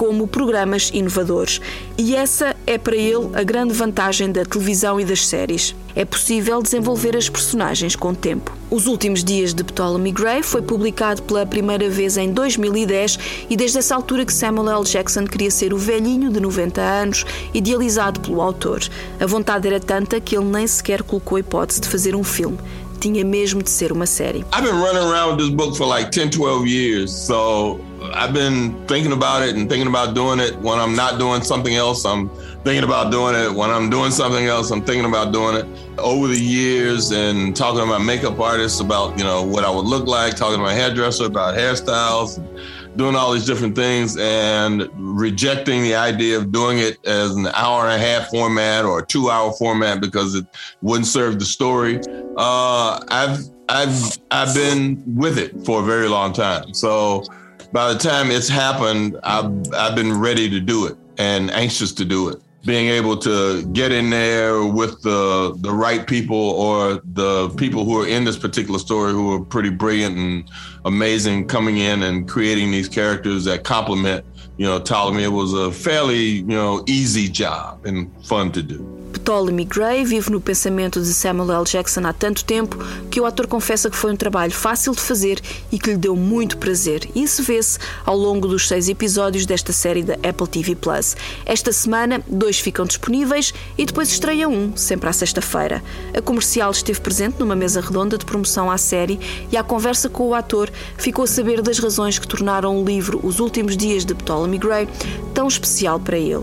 como 0.00 0.26
programas 0.26 0.90
inovadores. 0.94 1.60
E 1.98 2.16
essa 2.16 2.56
é 2.66 2.78
para 2.78 2.96
ele 2.96 3.28
a 3.34 3.42
grande 3.42 3.74
vantagem 3.74 4.32
da 4.32 4.46
televisão 4.46 4.98
e 4.98 5.04
das 5.04 5.26
séries. 5.26 5.74
É 5.94 6.06
possível 6.06 6.62
desenvolver 6.62 7.14
as 7.14 7.28
personagens 7.28 7.94
com 7.94 8.14
tempo. 8.14 8.56
Os 8.70 8.86
Últimos 8.86 9.22
Dias 9.22 9.52
de 9.52 9.62
Ptolemy 9.62 10.10
Gray 10.12 10.42
foi 10.42 10.62
publicado 10.62 11.22
pela 11.24 11.44
primeira 11.44 11.90
vez 11.90 12.16
em 12.16 12.32
2010 12.32 13.18
e 13.50 13.56
desde 13.56 13.76
essa 13.76 13.94
altura 13.94 14.24
que 14.24 14.32
Samuel 14.32 14.78
L. 14.78 14.84
Jackson 14.84 15.26
queria 15.26 15.50
ser 15.50 15.74
o 15.74 15.76
velhinho 15.76 16.30
de 16.30 16.40
90 16.40 16.80
anos, 16.80 17.26
idealizado 17.52 18.20
pelo 18.20 18.40
autor. 18.40 18.80
A 19.20 19.26
vontade 19.26 19.68
era 19.68 19.80
tanta 19.80 20.18
que 20.18 20.34
ele 20.34 20.46
nem 20.46 20.66
sequer 20.66 21.02
colocou 21.02 21.36
a 21.36 21.40
hipótese 21.40 21.80
de 21.80 21.88
fazer 21.88 22.16
um 22.16 22.24
filme. 22.24 22.58
Tinha 23.00 23.24
mesmo 23.24 23.62
de 23.62 23.70
ser 23.70 23.90
uma 23.92 24.06
série. 24.06 24.44
I've 24.52 24.62
been 24.62 24.78
running 24.78 25.02
around 25.02 25.30
with 25.30 25.38
this 25.38 25.48
book 25.48 25.74
for 25.74 25.86
like 25.86 26.10
10, 26.10 26.30
12 26.30 26.66
years. 26.66 27.10
So 27.10 27.80
I've 28.14 28.32
been 28.32 28.74
thinking 28.86 29.12
about 29.12 29.42
it 29.42 29.56
and 29.56 29.68
thinking 29.68 29.88
about 29.88 30.14
doing 30.14 30.38
it 30.38 30.56
when 30.60 30.78
I'm 30.78 30.94
not 30.94 31.18
doing 31.18 31.42
something 31.42 31.74
else. 31.74 32.04
I'm 32.04 32.28
thinking 32.62 32.84
about 32.84 33.10
doing 33.10 33.34
it. 33.34 33.50
When 33.52 33.70
I'm 33.70 33.88
doing 33.88 34.10
something 34.10 34.46
else, 34.46 34.70
I'm 34.70 34.82
thinking 34.82 35.06
about 35.06 35.32
doing 35.32 35.56
it. 35.56 35.66
Over 35.98 36.28
the 36.28 36.40
years 36.40 37.10
and 37.10 37.56
talking 37.56 37.80
to 37.80 37.86
my 37.86 37.98
makeup 37.98 38.38
artist 38.38 38.80
about, 38.80 39.18
you 39.18 39.24
know, 39.24 39.42
what 39.42 39.64
I 39.64 39.70
would 39.70 39.86
look 39.86 40.06
like, 40.06 40.36
talking 40.36 40.58
to 40.58 40.62
my 40.62 40.74
hairdresser 40.74 41.24
about 41.24 41.56
hairstyles. 41.56 42.36
And, 42.38 42.46
doing 42.96 43.14
all 43.14 43.32
these 43.32 43.46
different 43.46 43.76
things 43.76 44.16
and 44.18 44.88
rejecting 44.94 45.82
the 45.82 45.94
idea 45.94 46.36
of 46.36 46.52
doing 46.52 46.78
it 46.78 47.04
as 47.06 47.34
an 47.34 47.46
hour 47.48 47.86
and 47.86 48.02
a 48.02 48.04
half 48.04 48.28
format 48.28 48.84
or 48.84 49.00
a 49.00 49.06
two 49.06 49.30
hour 49.30 49.52
format 49.52 50.00
because 50.00 50.34
it 50.34 50.46
wouldn't 50.82 51.06
serve 51.06 51.38
the 51.38 51.44
story. 51.44 52.00
Uh, 52.36 53.00
I've 53.08 53.38
I've 53.68 54.18
I've 54.30 54.54
been 54.54 55.02
with 55.06 55.38
it 55.38 55.64
for 55.64 55.80
a 55.80 55.84
very 55.84 56.08
long 56.08 56.32
time. 56.32 56.74
So 56.74 57.24
by 57.72 57.92
the 57.92 57.98
time 57.98 58.30
it's 58.30 58.48
happened, 58.48 59.18
I've 59.22 59.72
I've 59.72 59.94
been 59.94 60.18
ready 60.18 60.50
to 60.50 60.60
do 60.60 60.86
it 60.86 60.96
and 61.18 61.50
anxious 61.50 61.92
to 61.92 62.04
do 62.04 62.28
it 62.28 62.42
being 62.64 62.88
able 62.88 63.16
to 63.16 63.64
get 63.68 63.90
in 63.90 64.10
there 64.10 64.64
with 64.64 65.00
the 65.02 65.56
the 65.60 65.72
right 65.72 66.06
people 66.06 66.36
or 66.36 67.00
the 67.04 67.48
people 67.56 67.84
who 67.84 68.00
are 68.00 68.06
in 68.06 68.24
this 68.24 68.36
particular 68.36 68.78
story 68.78 69.12
who 69.12 69.32
are 69.32 69.40
pretty 69.40 69.70
brilliant 69.70 70.16
and 70.16 70.50
amazing 70.84 71.46
coming 71.46 71.78
in 71.78 72.02
and 72.02 72.28
creating 72.28 72.70
these 72.70 72.88
characters 72.88 73.44
that 73.44 73.64
complement 73.64 74.24
you 74.56 74.66
know 74.66 74.78
Ptolemy. 74.78 75.24
It 75.24 75.28
was 75.28 75.52
a 75.52 75.72
fairly 75.72 76.18
you 76.18 76.42
know 76.44 76.84
easy 76.86 77.28
job 77.28 77.86
and 77.86 78.10
fun 78.24 78.52
to 78.52 78.62
do 78.62 78.99
Ptolemy 79.30 79.64
Gray 79.64 80.04
vive 80.04 80.28
no 80.28 80.40
pensamento 80.40 81.00
de 81.00 81.14
Samuel 81.14 81.52
L. 81.52 81.64
Jackson 81.64 82.04
há 82.04 82.12
tanto 82.12 82.44
tempo 82.44 82.76
que 83.08 83.20
o 83.20 83.24
ator 83.24 83.46
confessa 83.46 83.88
que 83.88 83.96
foi 83.96 84.10
um 84.10 84.16
trabalho 84.16 84.50
fácil 84.50 84.92
de 84.92 85.00
fazer 85.00 85.40
e 85.70 85.78
que 85.78 85.90
lhe 85.90 85.96
deu 85.96 86.16
muito 86.16 86.58
prazer. 86.58 87.08
Isso 87.14 87.40
vê-se 87.40 87.78
ao 88.04 88.16
longo 88.16 88.48
dos 88.48 88.66
seis 88.66 88.88
episódios 88.88 89.46
desta 89.46 89.72
série 89.72 90.02
da 90.02 90.14
Apple 90.14 90.48
TV 90.48 90.74
Plus. 90.74 91.16
Esta 91.46 91.70
semana, 91.70 92.20
dois 92.26 92.58
ficam 92.58 92.84
disponíveis 92.84 93.54
e 93.78 93.86
depois 93.86 94.10
estreia 94.10 94.48
um, 94.48 94.76
sempre 94.76 95.08
à 95.08 95.12
sexta-feira. 95.12 95.80
A 96.12 96.20
comercial 96.20 96.72
esteve 96.72 97.00
presente 97.00 97.38
numa 97.38 97.54
mesa 97.54 97.80
redonda 97.80 98.18
de 98.18 98.24
promoção 98.24 98.68
à 98.68 98.76
série 98.76 99.20
e, 99.52 99.56
à 99.56 99.62
conversa 99.62 100.08
com 100.08 100.26
o 100.26 100.34
ator, 100.34 100.68
ficou 100.98 101.22
a 101.22 101.28
saber 101.28 101.62
das 101.62 101.78
razões 101.78 102.18
que 102.18 102.26
tornaram 102.26 102.82
o 102.82 102.84
livro 102.84 103.20
Os 103.22 103.38
Últimos 103.38 103.76
Dias 103.76 104.04
de 104.04 104.12
Ptolemy 104.12 104.58
Gray 104.58 104.88
tão 105.32 105.46
especial 105.46 106.00
para 106.00 106.18
ele. 106.18 106.42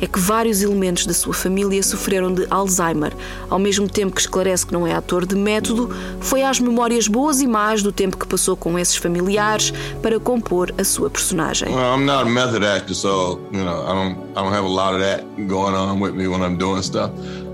É 0.00 0.06
que 0.06 0.18
vários 0.18 0.62
elementos 0.62 1.06
da 1.06 1.14
sua 1.14 1.34
família 1.34 1.82
sofreram 1.82 2.32
de 2.32 2.46
Alzheimer. 2.50 3.12
Ao 3.48 3.58
mesmo 3.58 3.88
tempo 3.88 4.14
que 4.14 4.20
esclarece 4.20 4.66
que 4.66 4.72
não 4.72 4.86
é 4.86 4.94
ator 4.94 5.26
de 5.26 5.34
método, 5.34 5.90
foi 6.20 6.42
às 6.42 6.60
memórias 6.60 7.08
boas 7.08 7.40
e 7.40 7.46
más 7.46 7.82
do 7.82 7.92
tempo 7.92 8.16
que 8.16 8.26
passou 8.26 8.56
com 8.56 8.78
esses 8.78 8.96
familiares 8.96 9.72
para 10.02 10.18
compor 10.20 10.72
a 10.78 10.84
sua 10.84 11.10
personagem. 11.10 11.74
Well, 11.74 11.96
I'm 11.96 12.06
not 12.06 12.26
a 12.26 12.30
method 12.30 12.64
actor, 12.64 12.94
so 12.94 13.40
you 13.52 13.64
know 13.64 13.82
I 13.84 13.94
don't 13.94 14.16
I 14.36 14.42
don't 14.42 14.52
have 14.52 14.64
a 14.64 14.68
lot 14.68 14.94
of 14.94 15.00
that 15.00 15.24
going 15.46 15.74
on 15.74 16.00
with 16.00 16.14
me 16.14 16.26
when 16.28 16.42
I'm 16.42 16.58
doing 16.58 16.82
stuff. 16.82 17.10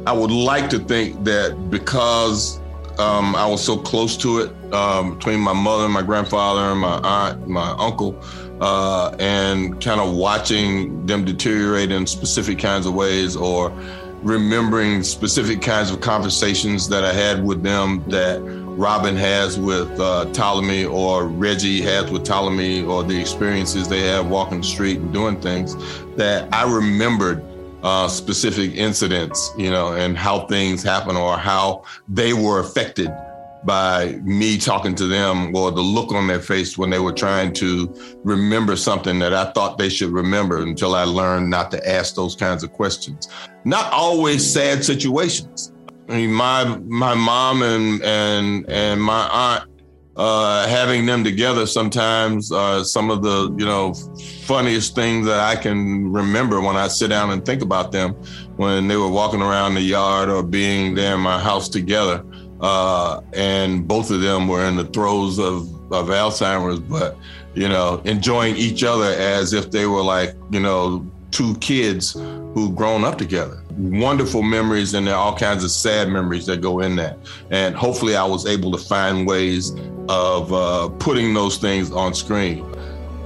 I 0.06 0.12
would 0.12 0.32
like 0.32 0.68
to 0.70 0.78
think 0.80 1.22
that 1.24 1.54
because 1.70 2.60
um, 2.98 3.34
I 3.36 3.46
was 3.46 3.64
so 3.64 3.76
close 3.76 4.16
to 4.18 4.40
it 4.40 4.74
um, 4.74 5.14
between 5.14 5.40
my 5.40 5.52
mother, 5.52 5.88
my 5.88 6.02
grandfather, 6.02 6.74
my 6.74 6.98
aunt, 7.02 7.48
my 7.48 7.70
uncle. 7.78 8.20
Uh, 8.60 9.14
and 9.18 9.80
kind 9.80 10.00
of 10.00 10.14
watching 10.14 11.04
them 11.04 11.24
deteriorate 11.24 11.90
in 11.90 12.06
specific 12.06 12.60
kinds 12.60 12.86
of 12.86 12.94
ways 12.94 13.34
or 13.34 13.72
remembering 14.22 15.02
specific 15.02 15.60
kinds 15.60 15.90
of 15.90 16.00
conversations 16.00 16.88
that 16.88 17.04
I 17.04 17.12
had 17.12 17.44
with 17.44 17.62
them 17.62 18.04
that 18.08 18.40
Robin 18.76 19.16
has 19.16 19.58
with 19.58 19.90
uh, 19.98 20.26
Ptolemy 20.26 20.84
or 20.84 21.26
Reggie 21.26 21.82
has 21.82 22.10
with 22.10 22.24
Ptolemy 22.24 22.84
or 22.84 23.02
the 23.02 23.20
experiences 23.20 23.88
they 23.88 24.00
have 24.02 24.28
walking 24.28 24.58
the 24.58 24.66
street 24.66 24.98
and 24.98 25.12
doing 25.12 25.40
things 25.40 25.76
that 26.16 26.52
I 26.54 26.72
remembered 26.72 27.42
uh, 27.82 28.06
specific 28.06 28.76
incidents, 28.76 29.50
you 29.58 29.70
know, 29.70 29.94
and 29.94 30.16
how 30.16 30.46
things 30.46 30.82
happen 30.84 31.16
or 31.16 31.36
how 31.36 31.82
they 32.08 32.32
were 32.32 32.60
affected 32.60 33.10
by 33.64 34.18
me 34.22 34.58
talking 34.58 34.94
to 34.96 35.06
them 35.06 35.54
or 35.54 35.70
the 35.70 35.80
look 35.80 36.12
on 36.12 36.26
their 36.26 36.40
face 36.40 36.76
when 36.76 36.90
they 36.90 36.98
were 36.98 37.12
trying 37.12 37.52
to 37.54 37.92
remember 38.24 38.76
something 38.76 39.18
that 39.20 39.32
I 39.32 39.52
thought 39.52 39.78
they 39.78 39.88
should 39.88 40.10
remember 40.10 40.62
until 40.62 40.94
I 40.94 41.04
learned 41.04 41.50
not 41.50 41.70
to 41.72 41.88
ask 41.88 42.14
those 42.14 42.34
kinds 42.34 42.64
of 42.64 42.72
questions. 42.72 43.28
Not 43.64 43.92
always 43.92 44.50
sad 44.50 44.84
situations. 44.84 45.72
I 46.08 46.16
mean, 46.16 46.32
my 46.32 46.64
my 46.86 47.14
mom 47.14 47.62
and 47.62 48.02
and 48.02 48.68
and 48.68 49.00
my 49.00 49.28
aunt 49.28 49.68
uh, 50.16 50.68
having 50.68 51.06
them 51.06 51.24
together 51.24 51.66
sometimes 51.66 52.52
are 52.52 52.84
some 52.84 53.10
of 53.10 53.22
the 53.22 53.54
you 53.58 53.64
know 53.64 53.94
funniest 54.44 54.94
things 54.94 55.26
that 55.26 55.40
I 55.40 55.56
can 55.56 56.12
remember 56.12 56.60
when 56.60 56.76
I 56.76 56.88
sit 56.88 57.08
down 57.08 57.30
and 57.30 57.44
think 57.44 57.62
about 57.62 57.92
them 57.92 58.12
when 58.56 58.88
they 58.88 58.96
were 58.96 59.08
walking 59.08 59.40
around 59.40 59.74
the 59.74 59.80
yard 59.80 60.28
or 60.28 60.42
being 60.42 60.94
there 60.94 61.14
in 61.14 61.20
my 61.20 61.38
house 61.40 61.68
together. 61.68 62.24
Uh, 62.62 63.20
and 63.32 63.88
both 63.88 64.10
of 64.10 64.20
them 64.20 64.46
were 64.46 64.64
in 64.64 64.76
the 64.76 64.84
throes 64.84 65.38
of, 65.38 65.68
of 65.92 66.08
Alzheimer's, 66.08 66.78
but 66.78 67.16
you 67.54 67.68
know, 67.68 68.00
enjoying 68.04 68.56
each 68.56 68.84
other 68.84 69.12
as 69.18 69.52
if 69.52 69.70
they 69.70 69.86
were 69.86 70.02
like 70.02 70.34
you 70.50 70.60
know 70.60 71.06
two 71.32 71.56
kids 71.56 72.12
who've 72.54 72.74
grown 72.76 73.04
up 73.04 73.18
together. 73.18 73.60
Wonderful 73.76 74.42
memories, 74.42 74.94
and 74.94 75.06
there 75.06 75.14
are 75.14 75.26
all 75.26 75.36
kinds 75.36 75.64
of 75.64 75.70
sad 75.70 76.08
memories 76.08 76.46
that 76.46 76.60
go 76.60 76.80
in 76.80 76.96
that. 76.96 77.18
And 77.50 77.74
hopefully, 77.74 78.14
I 78.14 78.24
was 78.24 78.46
able 78.46 78.70
to 78.72 78.78
find 78.78 79.26
ways 79.26 79.72
of 80.08 80.52
uh, 80.52 80.88
putting 80.98 81.34
those 81.34 81.56
things 81.56 81.90
on 81.90 82.14
screen. 82.14 82.70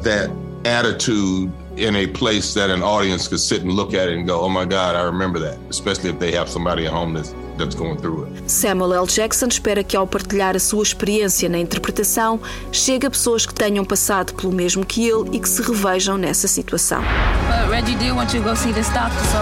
That 0.02 0.30
attitude 0.64 1.52
in 1.76 1.94
a 1.96 2.06
place 2.06 2.54
that 2.54 2.70
an 2.70 2.82
audience 2.82 3.28
could 3.28 3.40
sit 3.40 3.62
and 3.62 3.72
look 3.72 3.92
at 3.92 4.08
it 4.08 4.16
and 4.16 4.26
go, 4.26 4.40
"Oh 4.40 4.48
my 4.48 4.64
God, 4.64 4.94
I 4.94 5.02
remember 5.02 5.38
that." 5.40 5.58
Especially 5.68 6.10
if 6.10 6.18
they 6.18 6.32
have 6.32 6.48
somebody 6.48 6.86
at 6.86 6.92
home 6.92 7.12
that's 7.12 7.34
that's 7.56 7.74
going 7.74 7.96
through 7.96 8.26
it. 8.26 8.50
Samuel 8.50 8.94
L. 8.94 9.06
Jackson 9.06 9.48
espera 9.48 9.82
que 9.82 9.96
ao 9.96 10.06
partilhar 10.06 10.56
a 10.56 10.58
sua 10.58 10.82
experiência 10.82 11.48
na 11.48 11.58
interpretação, 11.58 12.40
chegue 12.70 13.06
a 13.06 13.10
pessoas 13.10 13.46
que 13.46 13.54
tenham 13.54 13.84
passado 13.84 14.34
pelo 14.34 14.52
mesmo 14.52 14.84
que 14.84 15.06
ele 15.06 15.36
e 15.36 15.40
que 15.40 15.48
se 15.48 15.62
revejam 15.62 16.16
nessa 16.16 16.48
situação. 16.48 17.02
But 17.02 17.70
Reggie 17.70 17.96
did 17.96 18.12
want 18.12 18.34
you 18.34 18.42
to 18.42 18.48
go 18.48 18.56
see 18.56 18.72
this 18.72 18.88
doctor, 18.90 19.22
so. 19.26 19.40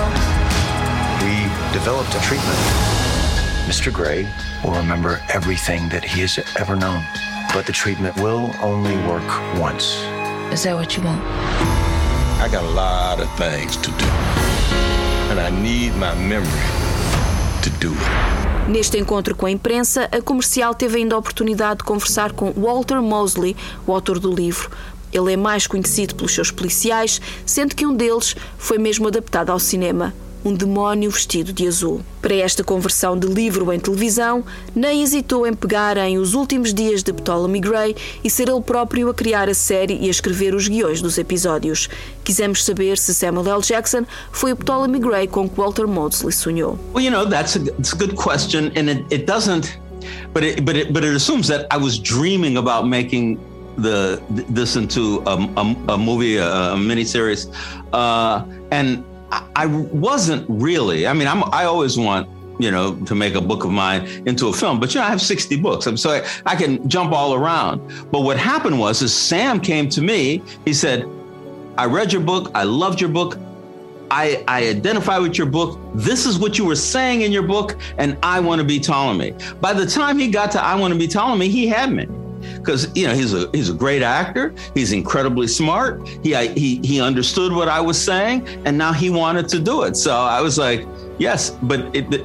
We 1.24 1.48
developed 1.72 2.14
a 2.14 2.20
treatment. 2.20 2.59
Mr. 3.66 3.90
Gray 3.90 4.27
will 4.62 4.74
remember 4.74 5.20
everything 5.33 5.88
that 5.88 6.05
he 6.05 6.20
has 6.20 6.38
ever 6.57 6.77
known, 6.77 7.03
but 7.55 7.66
the 7.66 7.72
treatment 7.72 8.14
will 8.20 8.50
only 8.62 8.96
work 9.09 9.24
once. 9.59 9.96
Is 10.53 10.64
that 10.64 10.77
what 10.77 10.96
you 10.96 11.03
want? 11.03 11.20
I 12.40 12.48
got 12.50 12.62
a 12.62 12.74
lot 12.74 13.20
of 13.20 13.31
things 13.38 13.77
to 13.79 13.90
do, 13.90 14.07
and 15.31 15.40
I 15.40 15.48
need 15.50 15.94
my 15.96 16.14
memory 16.14 16.84
to 17.64 17.70
do 17.81 17.90
it. 17.92 18.70
Neste 18.70 18.98
encontro 18.98 19.35
com 19.35 19.46
a 19.46 19.50
imprensa, 19.50 20.09
a 20.12 20.20
comercial 20.20 20.74
teve 20.74 20.98
ainda 20.98 21.14
a 21.14 21.18
oportunidade 21.18 21.79
de 21.79 21.85
conversar 21.85 22.33
com 22.33 22.53
Walter 22.53 23.00
Mosley, 23.00 23.57
o 23.87 23.92
autor 23.92 24.18
do 24.18 24.35
livro. 24.35 24.70
Ele 25.12 25.33
é 25.33 25.37
mais 25.37 25.66
conhecido 25.66 26.14
pelos 26.14 26.35
seus 26.35 26.50
policiais, 26.50 27.20
sendo 27.46 27.74
que 27.74 27.87
um 27.87 27.94
deles 27.94 28.35
foi 28.59 28.79
mesmo 28.79 29.09
adaptado 29.09 29.50
ao 29.50 29.59
cinema. 29.59 30.14
Um 30.44 30.52
demónio 30.52 31.11
vestido 31.11 31.54
de 31.54 31.66
azul. 31.66 32.02
Para 32.20 32.35
esta 32.35 32.62
conversão 32.62 33.18
de 33.18 33.26
livro 33.26 33.72
em 33.72 33.80
televisão, 33.80 34.44
nem 34.74 35.02
hesitou 35.02 35.46
em 35.46 35.54
pegar 35.54 35.96
em 35.96 36.18
Os 36.18 36.35
Últimos 36.35 36.74
Dias 36.74 37.02
de 37.02 37.14
Ptolemy 37.14 37.61
Gray 37.61 37.96
e 38.22 38.28
ser 38.28 38.50
ele 38.50 38.61
próprio 38.61 39.09
a 39.09 39.14
criar 39.14 39.48
a 39.48 39.54
série 39.54 39.96
e 39.98 40.07
a 40.07 40.11
escrever 40.11 40.54
os 40.54 40.68
guiões 40.68 41.00
dos 41.00 41.16
episódios. 41.16 41.88
Quisemos 42.22 42.62
saber 42.62 42.98
se 42.98 43.14
Samuel 43.14 43.54
L. 43.54 43.62
Jackson 43.62 44.04
foi 44.33 44.52
o 44.52 44.57
Ptolemy 44.57 44.98
Gray 44.98 45.26
com 45.26 45.48
que 45.48 45.57
Walter 45.57 45.87
Mosley 45.87 46.33
sonhou. 46.33 46.78
Well, 46.92 47.02
you 47.02 47.11
know, 47.11 47.26
that's 47.26 47.57
a, 47.57 47.61
that's 47.61 47.94
a 47.94 47.96
good 47.96 48.14
question, 48.14 48.70
and 48.76 48.90
it, 48.90 49.04
it 49.11 49.24
doesn't, 49.24 49.78
but 50.35 50.44
it, 50.44 50.62
but 50.62 50.76
it, 50.76 50.92
but 50.92 51.04
it 51.04 51.16
assumes 51.16 51.48
that 51.48 51.66
I 51.72 51.78
was 51.78 51.98
dreaming 51.98 52.59
about 52.59 52.87
making 52.87 53.38
the 53.78 54.20
this 54.50 54.76
into 54.76 55.22
a, 55.26 55.37
a, 55.57 55.94
a 55.94 55.98
movie, 55.98 56.37
a, 56.37 56.74
a 56.74 56.76
miniseries, 56.76 57.48
uh, 57.94 58.44
and 58.70 59.02
I, 59.57 59.66
wasn't 59.66 60.47
really. 60.49 61.07
I 61.07 61.12
mean, 61.12 61.29
I'm 61.29 61.44
I 61.53 61.64
always 61.64 61.99
want 61.99 62.29
you 62.59 62.70
know 62.70 62.94
to 63.07 63.14
make 63.14 63.35
a 63.35 63.40
book 63.40 63.64
of 63.64 63.70
mine 63.70 64.07
into 64.27 64.49
a 64.49 64.53
film, 64.53 64.81
but 64.81 64.94
you 64.94 65.01
know 65.01 65.07
I 65.07 65.11
have 65.11 65.20
60 65.20 65.57
books, 65.61 65.87
so 66.01 66.11
I, 66.11 66.27
I 66.47 66.57
can 66.57 66.88
jump 66.88 67.12
all 67.12 67.35
around. 67.35 67.81
But 68.11 68.20
what 68.20 68.38
happened 68.38 68.79
was, 68.79 69.03
is 69.03 69.12
Sam 69.12 69.61
came 69.61 69.88
to 69.90 70.03
me. 70.03 70.42
He 70.64 70.73
said, 70.75 71.09
"I 71.77 71.87
read 71.87 72.12
your 72.12 72.23
book. 72.23 72.51
I 72.55 72.64
loved 72.64 73.01
your 73.01 73.11
book." 73.11 73.38
I, 74.11 74.44
I, 74.47 74.68
identify 74.68 75.18
with 75.18 75.38
your 75.38 75.47
book. 75.47 75.81
This 75.94 76.27
is 76.27 76.38
what 76.38 76.57
you 76.59 76.66
were 76.66 76.77
saying 76.77 77.23
in 77.23 77.33
your 77.33 77.42
book, 77.42 77.77
and 77.99 78.16
I 78.23 78.38
want 78.38 78.61
to 78.61 78.64
be 78.64 78.79
Ptolemy. 78.79 79.35
By 79.61 79.73
the 79.73 79.87
time 79.87 80.18
he 80.18 80.29
got 80.29 80.53
to 80.53 80.62
I 80.62 80.75
want 80.77 80.92
to 80.92 80.99
be 80.99 81.09
Ptolemy, 81.09 81.49
he 81.49 81.66
had 81.66 81.90
me. 81.90 82.07
Because 82.57 82.88
you 82.94 83.07
know 83.07 83.14
he's 83.14 83.35
a 83.35 83.48
he's 83.52 83.70
a 83.70 83.74
great 83.74 84.02
actor. 84.02 84.54
He's 84.74 84.92
incredibly 84.92 85.46
smart. 85.46 86.07
He 86.22 86.35
I, 86.35 86.48
he 86.48 86.80
he 86.85 87.00
understood 87.00 87.52
what 87.52 87.68
I 87.68 87.80
was 87.80 87.98
saying, 87.98 88.46
and 88.64 88.76
now 88.78 88.92
he 88.92 89.11
wanted 89.11 89.48
to 89.50 89.59
do 89.61 89.83
it. 89.85 89.96
So 89.96 90.12
I 90.12 90.40
was 90.40 90.59
like, 90.59 90.87
yes, 91.18 91.50
but 91.62 91.94
it, 91.94 92.12
it, 92.12 92.24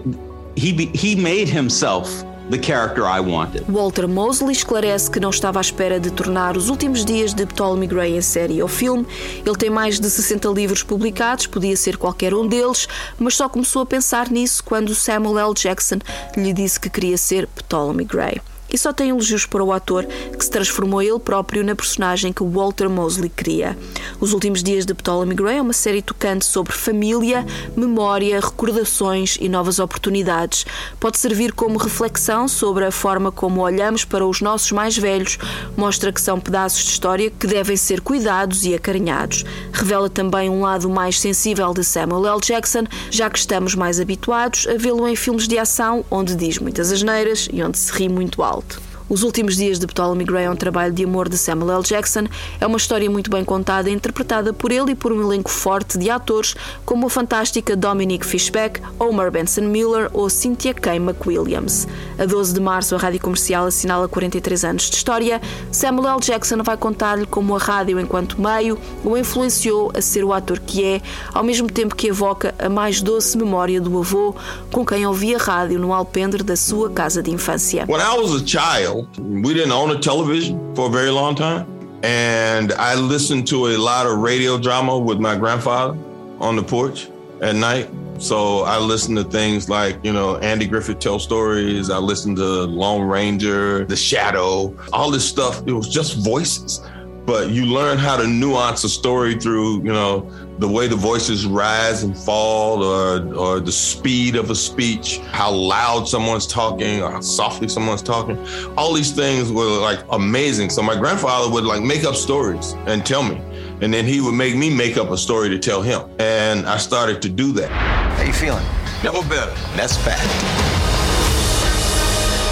he 0.55 0.86
he 0.93 1.15
made 1.15 1.47
himself 1.49 2.23
the 2.49 2.58
character 2.58 3.05
I 3.05 3.19
wanted. 3.19 3.63
Walter 3.69 4.08
Mosley 4.08 4.53
esclarece 4.53 5.10
que 5.10 5.19
não 5.19 5.29
estava 5.29 5.60
à 5.60 5.62
espera 5.62 5.99
de 5.99 6.12
tornar 6.12 6.58
os 6.58 6.69
últimos 6.69 7.05
dias 7.05 7.34
de 7.34 7.45
Ptolemy 7.45 7.88
Gray 7.88 8.17
em 8.17 8.21
série 8.21 8.62
ou 8.62 8.67
filme. 8.67 9.05
Ele 9.45 9.55
tem 9.55 9.69
mais 9.69 9.99
de 9.99 10.10
60 10.10 10.49
livros 10.49 10.84
publicados, 10.84 11.47
podia 11.47 11.77
ser 11.77 11.97
qualquer 11.97 12.34
um 12.34 12.47
deles, 12.47 12.88
mas 13.17 13.36
só 13.36 13.47
começou 13.47 13.84
a 13.84 13.86
pensar 13.86 14.29
nisso 14.29 14.63
quando 14.63 14.95
Samuel 14.95 15.38
L. 15.38 15.53
Jackson 15.53 15.99
lhe 16.36 16.51
disse 16.51 16.79
que 16.79 16.89
queria 16.89 17.17
ser 17.17 17.47
Ptolemy 17.47 18.03
Gray. 18.03 18.41
E 18.71 18.77
só 18.77 18.93
tem 18.93 19.10
elogios 19.10 19.45
para 19.45 19.63
o 19.63 19.71
ator, 19.73 20.05
que 20.05 20.43
se 20.43 20.49
transformou 20.51 21.01
ele 21.01 21.19
próprio 21.19 21.63
na 21.63 21.75
personagem 21.75 22.32
que 22.32 22.43
Walter 22.43 22.89
Mosley 22.89 23.29
cria. 23.29 23.77
Os 24.19 24.34
Últimos 24.34 24.62
Dias 24.62 24.86
de 24.86 24.93
Ptolemy 24.93 25.36
Gray 25.36 25.58
é 25.58 25.62
uma 25.62 25.73
série 25.73 26.01
tocante 26.01 26.45
sobre 26.45 26.73
família, 26.73 27.45
memória, 27.75 28.39
recordações 28.39 29.38
e 29.39 29.49
novas 29.49 29.79
oportunidades. 29.79 30.65
Pode 30.99 31.17
servir 31.17 31.53
como 31.53 31.77
reflexão 31.77 32.47
sobre 32.47 32.86
a 32.86 32.91
forma 32.91 33.32
como 33.32 33.62
olhamos 33.62 34.05
para 34.05 34.25
os 34.25 34.41
nossos 34.41 34.71
mais 34.71 34.97
velhos, 34.97 35.38
mostra 35.75 36.12
que 36.12 36.21
são 36.21 36.39
pedaços 36.39 36.84
de 36.84 36.91
história 36.91 37.32
que 37.32 37.47
devem 37.47 37.77
ser 37.77 38.01
cuidados 38.01 38.65
e 38.65 38.73
acarinhados. 38.73 39.45
Revela 39.71 40.10
também 40.10 40.49
um 40.49 40.62
lado 40.62 40.89
mais 40.89 41.19
sensível 41.19 41.73
de 41.73 41.84
Samuel 41.84 42.34
L. 42.34 42.41
Jackson, 42.41 42.84
já 43.10 43.29
que 43.29 43.39
estamos 43.39 43.75
mais 43.75 43.99
habituados 43.99 44.67
a 44.67 44.75
vê-lo 44.75 45.08
em 45.08 45.15
filmes 45.15 45.47
de 45.47 45.58
ação, 45.58 46.05
onde 46.12 46.36
diz 46.36 46.60
muitas 46.60 46.91
asneiras 46.91 47.47
e 47.51 47.63
onde 47.63 47.77
se 47.77 47.91
ri 47.91 48.10
muito 48.10 48.43
alto. 48.43 48.59
Welt. 48.60 48.88
Os 49.10 49.24
Últimos 49.24 49.58
Dias 49.58 49.80
de 49.80 49.88
Ptolemy 49.88 50.24
Gray 50.24 50.45
é 50.45 50.52
um 50.52 50.56
trabalho 50.56 50.93
de 50.93 51.04
amor 51.04 51.28
de 51.28 51.36
Samuel 51.36 51.78
L. 51.78 51.84
Jackson. 51.84 52.26
É 52.62 52.67
uma 52.67 52.78
história 52.78 53.10
muito 53.10 53.32
bem 53.32 53.43
contada, 53.43 53.89
interpretada 53.89 54.54
por 54.54 54.72
ele 54.72 54.91
e 54.91 54.95
por 54.95 55.12
um 55.12 55.19
elenco 55.19 55.50
forte 55.50 55.98
de 55.98 56.12
atores 56.12 56.56
como 56.86 57.08
a 57.08 57.10
fantástica 57.10 57.76
Dominique 57.76 58.24
Fishback, 58.24 58.80
Omar 59.00 59.32
Benson 59.32 59.62
Miller 59.62 60.12
ou 60.13 60.30
Cynthia 60.30 60.76
K. 60.76 60.98
McWilliams. 60.98 61.88
A 62.19 62.26
12 62.28 62.54
de 62.54 62.60
março, 62.60 62.93
a 62.93 63.00
rádio 63.00 63.19
comercial 63.19 63.65
assinala 63.65 64.08
43 64.08 64.63
anos 64.63 64.89
de 64.91 64.98
história. 64.98 65.41
Samuel 65.72 66.13
L. 66.13 66.19
Jackson 66.22 66.62
vai 66.62 66.78
contar-lhe 66.78 67.26
como 67.26 67.56
a 67.56 67.58
rádio, 67.58 68.00
enquanto 68.00 68.39
meio, 68.39 68.78
o 69.04 69.17
influenciou 69.17 69.91
a 69.95 70.02
ser 70.02 70.24
o 70.24 70.32
ator 70.32 70.60
que 70.60 70.86
é, 70.86 71.02
ao 71.34 71.43
mesmo 71.43 71.67
tempo 71.67 71.95
que 71.95 72.10
evoca 72.10 72.54
a 72.60 72.69
mais 72.69 73.02
doce 73.02 73.36
memória 73.39 73.82
do 73.82 73.98
avô 73.98 74.36
com 74.72 74.86
quem 74.86 75.08
ouvia 75.08 75.39
rádio 75.39 75.80
no 75.80 75.93
alpendre 75.93 76.43
da 76.43 76.56
sua 76.56 76.91
casa 76.91 77.24
de 77.24 77.32
infância. 77.32 77.86
When 77.88 78.02
I 78.02 78.19
was 78.19 78.39
a 78.39 78.45
child, 78.45 78.98
we 79.17 79.53
didn't 79.53 79.71
own 79.71 79.91
a 79.95 79.99
television 79.99 80.75
for 80.75 80.88
a 80.88 80.89
very 80.89 81.09
long 81.09 81.35
time. 81.35 81.65
And 82.03 82.71
I 82.73 82.95
listened 82.95 83.47
to 83.47 83.67
a 83.67 83.77
lot 83.77 84.05
of 84.05 84.19
radio 84.19 84.57
drama 84.57 84.97
with 84.97 85.19
my 85.19 85.35
grandfather 85.35 85.97
on 86.39 86.55
the 86.55 86.63
porch 86.63 87.09
at 87.41 87.55
night. 87.55 87.89
So 88.19 88.63
I 88.63 88.77
listened 88.77 89.17
to 89.17 89.23
things 89.23 89.69
like, 89.69 90.03
you 90.03 90.12
know, 90.12 90.38
Andy 90.38 90.67
Griffith 90.67 90.99
tell 90.99 91.19
stories. 91.19 91.89
I 91.89 91.97
listened 91.97 92.38
to 92.38 92.43
Lone 92.43 93.07
Ranger, 93.07 93.85
The 93.85 93.95
Shadow, 93.95 94.75
all 94.91 95.09
this 95.09 95.27
stuff. 95.27 95.62
It 95.65 95.71
was 95.71 95.88
just 95.89 96.17
voices. 96.17 96.81
But 97.30 97.52
you 97.52 97.65
learn 97.65 98.00
how 98.00 98.18
to 98.18 98.26
nuance 98.26 98.84
a 98.84 98.89
story 98.89 99.36
through, 99.36 99.84
you 99.84 99.94
know, 99.94 100.28
the 100.58 100.68
way 100.68 100.88
the 100.88 100.96
voices 100.96 101.46
rise 101.46 102.02
and 102.02 102.18
fall 102.18 102.84
or 102.84 103.36
or 103.36 103.60
the 103.60 103.72
speed 103.72 104.36
of 104.36 104.50
a 104.50 104.56
speech, 104.56 105.20
how 105.32 105.52
loud 105.52 106.08
someone's 106.08 106.48
talking 106.48 107.04
or 107.04 107.12
how 107.12 107.22
softly 107.22 107.68
someone's 107.68 108.02
talking. 108.02 108.36
All 108.76 108.96
these 108.96 109.12
things 109.12 109.52
were 109.52 109.80
like 109.80 110.00
amazing. 110.12 110.72
So 110.72 110.82
my 110.82 110.96
grandfather 110.96 111.54
would 111.54 111.65
like 111.65 111.84
make 111.84 112.04
up 112.04 112.15
stories 112.15 112.74
and 112.88 113.06
tell 113.06 113.22
me. 113.22 113.39
And 113.82 113.94
then 113.94 114.06
he 114.06 114.22
would 114.22 114.34
make 114.34 114.56
me 114.56 114.76
make 114.76 114.98
up 114.98 115.12
a 115.12 115.18
story 115.18 115.50
to 115.50 115.60
tell 115.60 115.84
him. 115.84 116.10
And 116.18 116.65
I 116.65 116.78
started 116.78 117.22
to 117.22 117.30
do 117.30 117.52
that. 117.52 117.70
How 117.70 118.24
you 118.24 118.34
feeling? 118.34 118.65
Never 119.04 119.22
better. 119.30 119.54
That's 119.78 119.96
fact. 119.98 120.26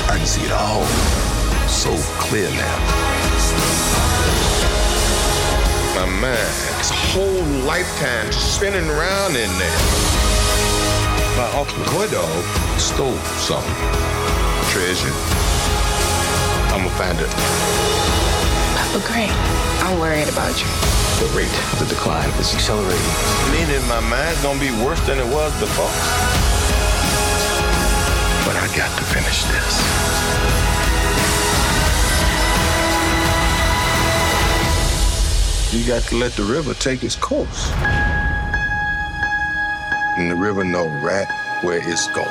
I 0.07 0.17
can 0.17 0.27
see 0.27 0.45
it 0.45 0.51
all 0.51 0.85
so 1.67 1.89
clear 2.21 2.47
now. 2.51 4.16
My 5.97 6.05
mind, 6.05 6.53
it's 6.77 6.91
a 6.91 7.01
whole 7.09 7.41
lifetime 7.65 8.29
just 8.29 8.53
spinning 8.53 8.87
around 8.87 9.33
in 9.33 9.49
there. 9.57 9.81
My 11.33 11.49
Uncle 11.57 11.81
toy 11.89 12.05
dog 12.13 12.43
stole 12.77 13.17
something. 13.41 13.73
Treasure. 14.69 15.09
I'm 16.69 16.85
gonna 16.85 17.01
find 17.01 17.17
her. 17.17 17.25
Papa 18.77 19.01
Gray, 19.09 19.25
I'm 19.81 19.97
worried 19.97 20.29
about 20.29 20.53
you. 20.61 20.69
The 21.17 21.33
rate 21.33 21.57
of 21.73 21.79
the 21.81 21.89
decline 21.89 22.29
is 22.37 22.53
accelerating. 22.53 23.13
Meaning 23.49 23.81
my 23.89 23.99
mind's 23.99 24.39
gonna 24.43 24.61
be 24.61 24.69
worse 24.85 25.01
than 25.09 25.17
it 25.17 25.25
was 25.33 25.49
before. 25.57 25.89
But 28.45 28.53
I 28.53 28.69
got 28.77 28.93
to 29.01 29.03
finish 29.09 29.49
this. 29.49 30.76
You 35.77 35.85
got 35.85 36.01
to 36.05 36.15
let 36.15 36.31
the 36.31 36.41
river 36.41 36.73
take 36.73 37.03
its 37.03 37.15
course. 37.15 37.71
And 40.17 40.31
the 40.31 40.35
river 40.35 40.63
know 40.63 40.87
right 40.87 41.27
where 41.61 41.77
it's 41.77 42.07
going. 42.13 42.27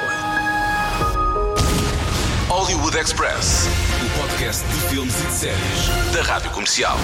Hollywood 2.49 2.97
Express, 2.97 3.69
o 4.03 4.21
podcast 4.21 4.67
de 4.67 4.75
filmes 4.89 5.21
e 5.21 5.27
de 5.27 5.33
séries 5.33 6.13
da 6.13 6.23
Rádio 6.23 6.51
Comercial. 6.51 6.99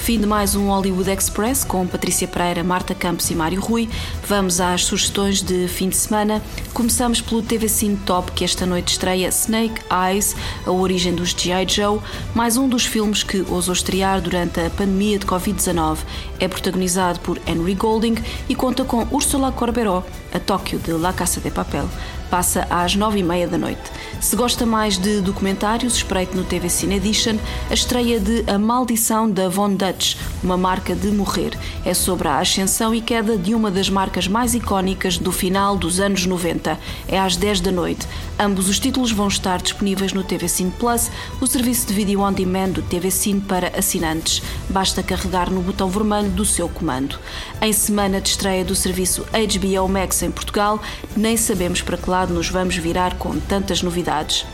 Fim 0.00 0.18
de 0.18 0.26
mais 0.26 0.54
um 0.54 0.68
Hollywood 0.68 1.10
Express 1.10 1.62
com 1.62 1.86
Patrícia 1.86 2.26
Pereira, 2.26 2.64
Marta 2.64 2.94
Campos 2.94 3.30
e 3.30 3.34
Mário 3.34 3.60
Rui. 3.60 3.88
Vamos 4.26 4.58
às 4.58 4.84
sugestões 4.86 5.42
de 5.42 5.68
fim 5.68 5.90
de 5.90 5.96
semana. 5.96 6.42
Começamos 6.72 7.20
pelo 7.20 7.42
TV 7.42 7.68
Cine 7.68 7.98
Top, 7.98 8.32
que 8.32 8.42
esta 8.42 8.64
noite 8.64 8.92
estreia 8.92 9.28
Snake 9.28 9.80
Eyes, 9.92 10.34
a 10.66 10.70
origem 10.70 11.14
dos 11.14 11.30
G.I. 11.30 11.68
Joe, 11.68 12.00
mais 12.34 12.56
um 12.56 12.66
dos 12.66 12.86
filmes 12.86 13.22
que 13.22 13.44
ousou 13.50 13.74
estrear 13.74 14.22
durante 14.22 14.58
a 14.58 14.70
pandemia 14.70 15.18
de 15.18 15.26
Covid-19. 15.26 15.98
É 16.40 16.48
protagonizado 16.48 17.20
por 17.20 17.38
Henry 17.46 17.74
Golding 17.74 18.16
e 18.48 18.54
conta 18.54 18.84
com 18.84 19.06
Ursula 19.12 19.52
Corberó, 19.52 20.02
a 20.32 20.40
Tóquio 20.40 20.78
de 20.78 20.92
La 20.92 21.12
Casa 21.12 21.40
de 21.40 21.50
Papel. 21.50 21.86
Passa 22.30 22.66
às 22.70 22.94
nove 22.94 23.18
e 23.18 23.22
meia 23.24 23.48
da 23.48 23.58
noite. 23.58 23.82
Se 24.20 24.36
gosta 24.36 24.66
mais 24.66 24.98
de 24.98 25.20
documentários, 25.20 25.96
espreite 25.96 26.36
no 26.36 26.44
TV 26.44 26.68
Cine 26.68 26.96
Edition 26.96 27.38
a 27.70 27.74
estreia 27.74 28.20
de 28.20 28.44
A 28.48 28.58
Maldição 28.58 29.28
da 29.28 29.48
Von 29.48 29.74
Dutch, 29.74 30.14
uma 30.42 30.56
marca 30.56 30.94
de 30.94 31.08
morrer. 31.08 31.58
É 31.84 31.94
sobre 31.94 32.28
a 32.28 32.38
ascensão 32.38 32.94
e 32.94 33.00
queda 33.00 33.36
de 33.36 33.54
uma 33.54 33.70
das 33.70 33.88
marcas 33.88 34.28
mais 34.28 34.54
icónicas 34.54 35.18
do 35.18 35.32
final 35.32 35.76
dos 35.76 35.98
anos 35.98 36.26
90. 36.26 36.78
É 37.08 37.18
às 37.18 37.34
10 37.34 37.62
da 37.62 37.72
noite. 37.72 38.06
Ambos 38.38 38.68
os 38.68 38.78
títulos 38.78 39.10
vão 39.10 39.26
estar 39.26 39.60
disponíveis 39.60 40.12
no 40.12 40.22
TV 40.22 40.48
Cine 40.48 40.70
Plus, 40.78 41.10
o 41.40 41.46
serviço 41.46 41.86
de 41.86 41.94
vídeo 41.94 42.20
on 42.20 42.32
demand 42.32 42.70
do 42.70 42.82
TV 42.82 43.10
Cine 43.10 43.40
para 43.40 43.76
assinantes. 43.76 44.42
Basta 44.68 45.02
carregar 45.02 45.50
no 45.50 45.62
botão 45.62 45.88
vermelho 45.88 46.30
do 46.30 46.44
seu 46.44 46.68
comando. 46.68 47.18
Em 47.60 47.72
semana 47.72 48.20
de 48.20 48.28
estreia 48.28 48.64
do 48.64 48.74
serviço 48.74 49.24
HBO 49.32 49.88
Max 49.88 50.22
em 50.22 50.30
Portugal, 50.30 50.80
nem 51.16 51.36
sabemos 51.36 51.80
para 51.82 51.96
que 51.96 52.08
lado 52.08 52.19
nos 52.28 52.48
vamos 52.48 52.76
virar 52.76 53.14
com 53.14 53.38
tantas 53.38 53.82
novidades. 53.82 54.44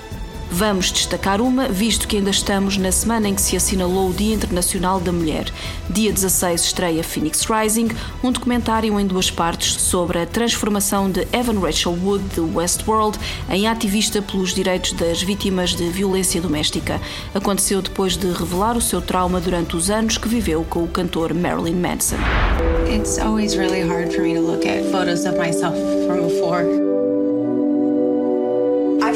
Vamos 0.50 0.92
destacar 0.92 1.40
uma, 1.40 1.68
visto 1.68 2.06
que 2.06 2.16
ainda 2.16 2.30
estamos 2.30 2.78
na 2.78 2.92
semana 2.92 3.28
em 3.28 3.34
que 3.34 3.42
se 3.42 3.56
assinalou 3.56 4.10
o 4.10 4.14
Dia 4.14 4.34
Internacional 4.34 5.00
da 5.00 5.12
Mulher. 5.12 5.52
Dia 5.90 6.12
16 6.12 6.62
estreia 6.62 7.02
Phoenix 7.02 7.44
Rising, 7.44 7.88
um 8.22 8.30
documentário 8.30 8.98
em 8.98 9.06
duas 9.06 9.30
partes 9.30 9.80
sobre 9.82 10.20
a 10.20 10.26
transformação 10.26 11.10
de 11.10 11.26
Evan 11.32 11.60
Rachel 11.60 11.98
Wood 12.02 12.24
de 12.34 12.40
Westworld 12.40 13.18
em 13.50 13.66
ativista 13.66 14.22
pelos 14.22 14.54
direitos 14.54 14.92
das 14.92 15.20
vítimas 15.20 15.74
de 15.74 15.88
violência 15.90 16.40
doméstica. 16.40 17.00
Aconteceu 17.34 17.82
depois 17.82 18.16
de 18.16 18.28
revelar 18.28 18.76
o 18.76 18.80
seu 18.80 19.02
trauma 19.02 19.40
durante 19.40 19.76
os 19.76 19.90
anos 19.90 20.16
que 20.16 20.28
viveu 20.28 20.64
com 20.70 20.84
o 20.84 20.88
cantor 20.88 21.34
Marilyn 21.34 21.74
Manson. 21.74 22.16
It's 22.88 23.18
always 23.18 23.56
really 23.56 23.82
hard 23.82 24.14
for 24.14 24.22
me 24.22 24.34
to 24.34 24.40
look 24.40 24.64
at 24.64 24.84
photos 24.92 25.26
of 25.26 25.36
myself 25.36 25.76
from 26.06 26.22
before. 26.28 26.85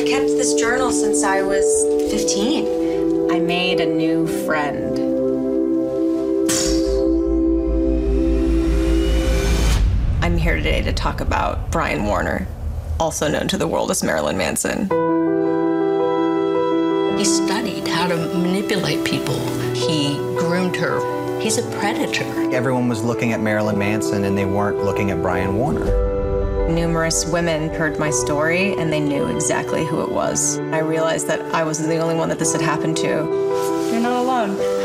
I've 0.00 0.08
kept 0.08 0.28
this 0.28 0.54
journal 0.54 0.92
since 0.92 1.22
I 1.22 1.42
was 1.42 1.84
15. 2.10 3.30
I 3.30 3.38
made 3.38 3.80
a 3.80 3.86
new 3.86 4.26
friend. 4.46 4.98
I'm 10.24 10.38
here 10.38 10.56
today 10.56 10.80
to 10.80 10.94
talk 10.94 11.20
about 11.20 11.70
Brian 11.70 12.06
Warner, 12.06 12.48
also 12.98 13.28
known 13.28 13.46
to 13.48 13.58
the 13.58 13.68
world 13.68 13.90
as 13.90 14.02
Marilyn 14.02 14.38
Manson. 14.38 14.84
He 17.18 17.24
studied 17.26 17.86
how 17.86 18.06
to 18.06 18.16
manipulate 18.16 19.04
people. 19.04 19.38
He 19.74 20.14
groomed 20.38 20.76
her. 20.76 20.98
He's 21.42 21.58
a 21.58 21.76
predator. 21.78 22.24
Everyone 22.54 22.88
was 22.88 23.04
looking 23.04 23.34
at 23.34 23.40
Marilyn 23.40 23.76
Manson 23.76 24.24
and 24.24 24.38
they 24.38 24.46
weren't 24.46 24.82
looking 24.82 25.10
at 25.10 25.20
Brian 25.20 25.58
Warner. 25.58 26.09
Numerous 27.10 27.32
women 27.32 27.70
heard 27.70 27.98
my 27.98 28.10
story 28.10 28.72
and 28.74 28.92
they 28.92 29.00
knew 29.00 29.26
exactly 29.26 29.84
who 29.84 30.00
it 30.00 30.12
was. 30.12 30.60
I 30.70 30.78
realized 30.78 31.26
that 31.26 31.40
I 31.52 31.64
wasn't 31.64 31.88
the 31.88 31.98
only 31.98 32.14
one 32.14 32.28
that 32.28 32.38
this 32.38 32.52
had 32.52 32.60
happened 32.60 32.96
to. 32.98 33.08
You're 33.90 33.98
not 33.98 34.22
alone. 34.22 34.79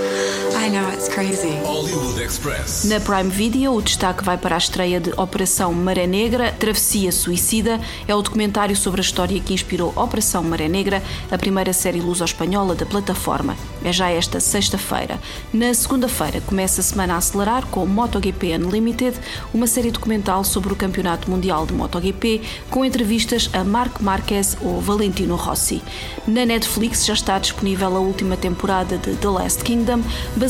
I 0.65 0.69
know, 0.69 0.89
it's 0.91 1.07
crazy. 1.07 1.59
Hollywood 1.63 2.19
Express. 2.19 2.85
Na 2.85 2.99
Prime 2.99 3.29
Video, 3.29 3.75
o 3.75 3.81
destaque 3.83 4.23
vai 4.23 4.35
para 4.35 4.55
a 4.55 4.57
estreia 4.57 4.99
de 4.99 5.11
Operação 5.11 5.71
Maré 5.71 6.07
Negra, 6.07 6.51
Travessia 6.53 7.11
Suicida. 7.11 7.79
É 8.07 8.15
o 8.15 8.21
documentário 8.23 8.75
sobre 8.75 8.99
a 8.99 9.03
história 9.03 9.39
que 9.39 9.53
inspirou 9.53 9.93
Operação 9.95 10.41
Maré 10.41 10.67
Negra, 10.67 11.03
a 11.29 11.37
primeira 11.37 11.71
série 11.71 12.01
luso-espanhola 12.01 12.73
da 12.73 12.83
plataforma. 12.83 13.55
É 13.83 13.93
já 13.93 14.09
esta 14.09 14.39
sexta-feira. 14.39 15.19
Na 15.53 15.71
segunda-feira, 15.71 16.41
começa 16.41 16.81
a 16.81 16.83
semana 16.83 17.13
a 17.13 17.17
acelerar 17.17 17.67
com 17.67 17.85
MotoGP 17.85 18.57
Unlimited, 18.57 19.15
uma 19.53 19.67
série 19.67 19.91
documental 19.91 20.43
sobre 20.43 20.73
o 20.73 20.75
Campeonato 20.75 21.29
Mundial 21.29 21.67
de 21.67 21.73
MotoGP, 21.73 22.41
com 22.71 22.83
entrevistas 22.83 23.51
a 23.53 23.63
Marc 23.63 24.01
Marquez 24.01 24.57
ou 24.61 24.81
Valentino 24.81 25.35
Rossi. 25.35 25.83
Na 26.25 26.43
Netflix 26.43 27.05
já 27.05 27.13
está 27.13 27.37
disponível 27.37 27.95
a 27.95 27.99
última 27.99 28.35
temporada 28.35 28.97
de 28.97 29.15
The 29.15 29.27
Last 29.27 29.63
Kingdom, 29.63 30.01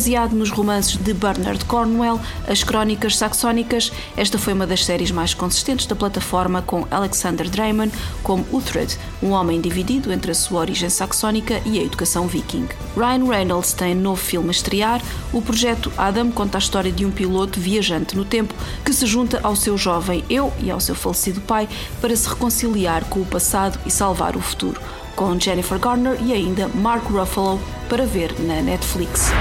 baseado 0.05 0.33
nos 0.33 0.51
romances 0.51 0.97
de 0.97 1.15
Bernard 1.15 1.65
Cornwell, 1.65 2.19
As 2.47 2.63
Crónicas 2.63 3.17
Saxónicas. 3.17 3.91
Esta 4.15 4.37
foi 4.37 4.53
uma 4.53 4.67
das 4.67 4.85
séries 4.85 5.09
mais 5.09 5.33
consistentes 5.33 5.87
da 5.87 5.95
plataforma, 5.95 6.61
com 6.61 6.85
Alexander 6.91 7.49
Draymond 7.49 7.91
como 8.21 8.45
Uhtred, 8.51 8.99
um 9.23 9.31
homem 9.31 9.59
dividido 9.59 10.13
entre 10.13 10.29
a 10.29 10.35
sua 10.35 10.59
origem 10.59 10.91
saxónica 10.91 11.59
e 11.65 11.79
a 11.79 11.83
educação 11.83 12.27
viking. 12.27 12.67
Ryan 12.95 13.25
Reynolds 13.27 13.73
tem 13.73 13.95
novo 13.95 14.21
filme 14.21 14.49
a 14.49 14.51
estrear. 14.51 15.01
O 15.33 15.41
projeto 15.41 15.91
Adam 15.97 16.29
conta 16.29 16.59
a 16.59 16.59
história 16.59 16.91
de 16.91 17.03
um 17.03 17.09
piloto 17.09 17.59
viajante 17.59 18.15
no 18.15 18.23
tempo 18.23 18.53
que 18.85 18.93
se 18.93 19.07
junta 19.07 19.39
ao 19.41 19.55
seu 19.55 19.75
jovem 19.75 20.23
eu 20.29 20.53
e 20.59 20.69
ao 20.69 20.79
seu 20.79 20.93
falecido 20.93 21.41
pai 21.41 21.67
para 21.99 22.15
se 22.15 22.29
reconciliar 22.29 23.05
com 23.05 23.21
o 23.21 23.25
passado 23.25 23.79
e 23.87 23.89
salvar 23.89 24.37
o 24.37 24.39
futuro. 24.39 24.79
Com 25.15 25.39
Jennifer 25.39 25.79
Garner 25.79 26.19
e 26.21 26.31
ainda 26.31 26.67
Mark 26.67 27.05
Ruffalo 27.05 27.59
para 27.89 28.05
ver 28.05 28.39
na 28.41 28.61
Netflix. 28.61 29.31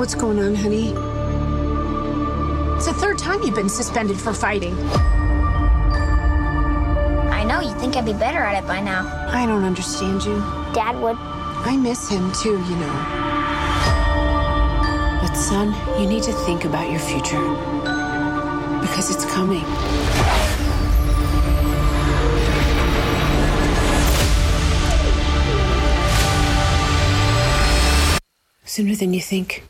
What's 0.00 0.14
going 0.14 0.38
on, 0.38 0.54
honey? 0.54 0.94
It's 2.74 2.86
the 2.86 2.94
third 2.94 3.18
time 3.18 3.42
you've 3.42 3.54
been 3.54 3.68
suspended 3.68 4.18
for 4.18 4.32
fighting. 4.32 4.72
I 7.28 7.44
know, 7.44 7.60
you'd 7.60 7.78
think 7.78 7.96
I'd 7.96 8.06
be 8.06 8.14
better 8.14 8.38
at 8.38 8.64
it 8.64 8.66
by 8.66 8.80
now. 8.80 9.04
I 9.28 9.44
don't 9.44 9.62
understand 9.62 10.24
you. 10.24 10.38
Dad 10.72 10.98
would. 11.02 11.18
I 11.18 11.76
miss 11.76 12.08
him 12.08 12.32
too, 12.32 12.52
you 12.52 12.76
know. 12.76 12.94
But, 15.20 15.34
son, 15.34 15.74
you 16.00 16.08
need 16.08 16.22
to 16.22 16.32
think 16.32 16.64
about 16.64 16.90
your 16.90 17.00
future. 17.00 17.38
Because 18.80 19.14
it's 19.14 19.26
coming. 19.26 19.66
Sooner 28.64 28.94
than 28.94 29.12
you 29.12 29.20
think. 29.20 29.69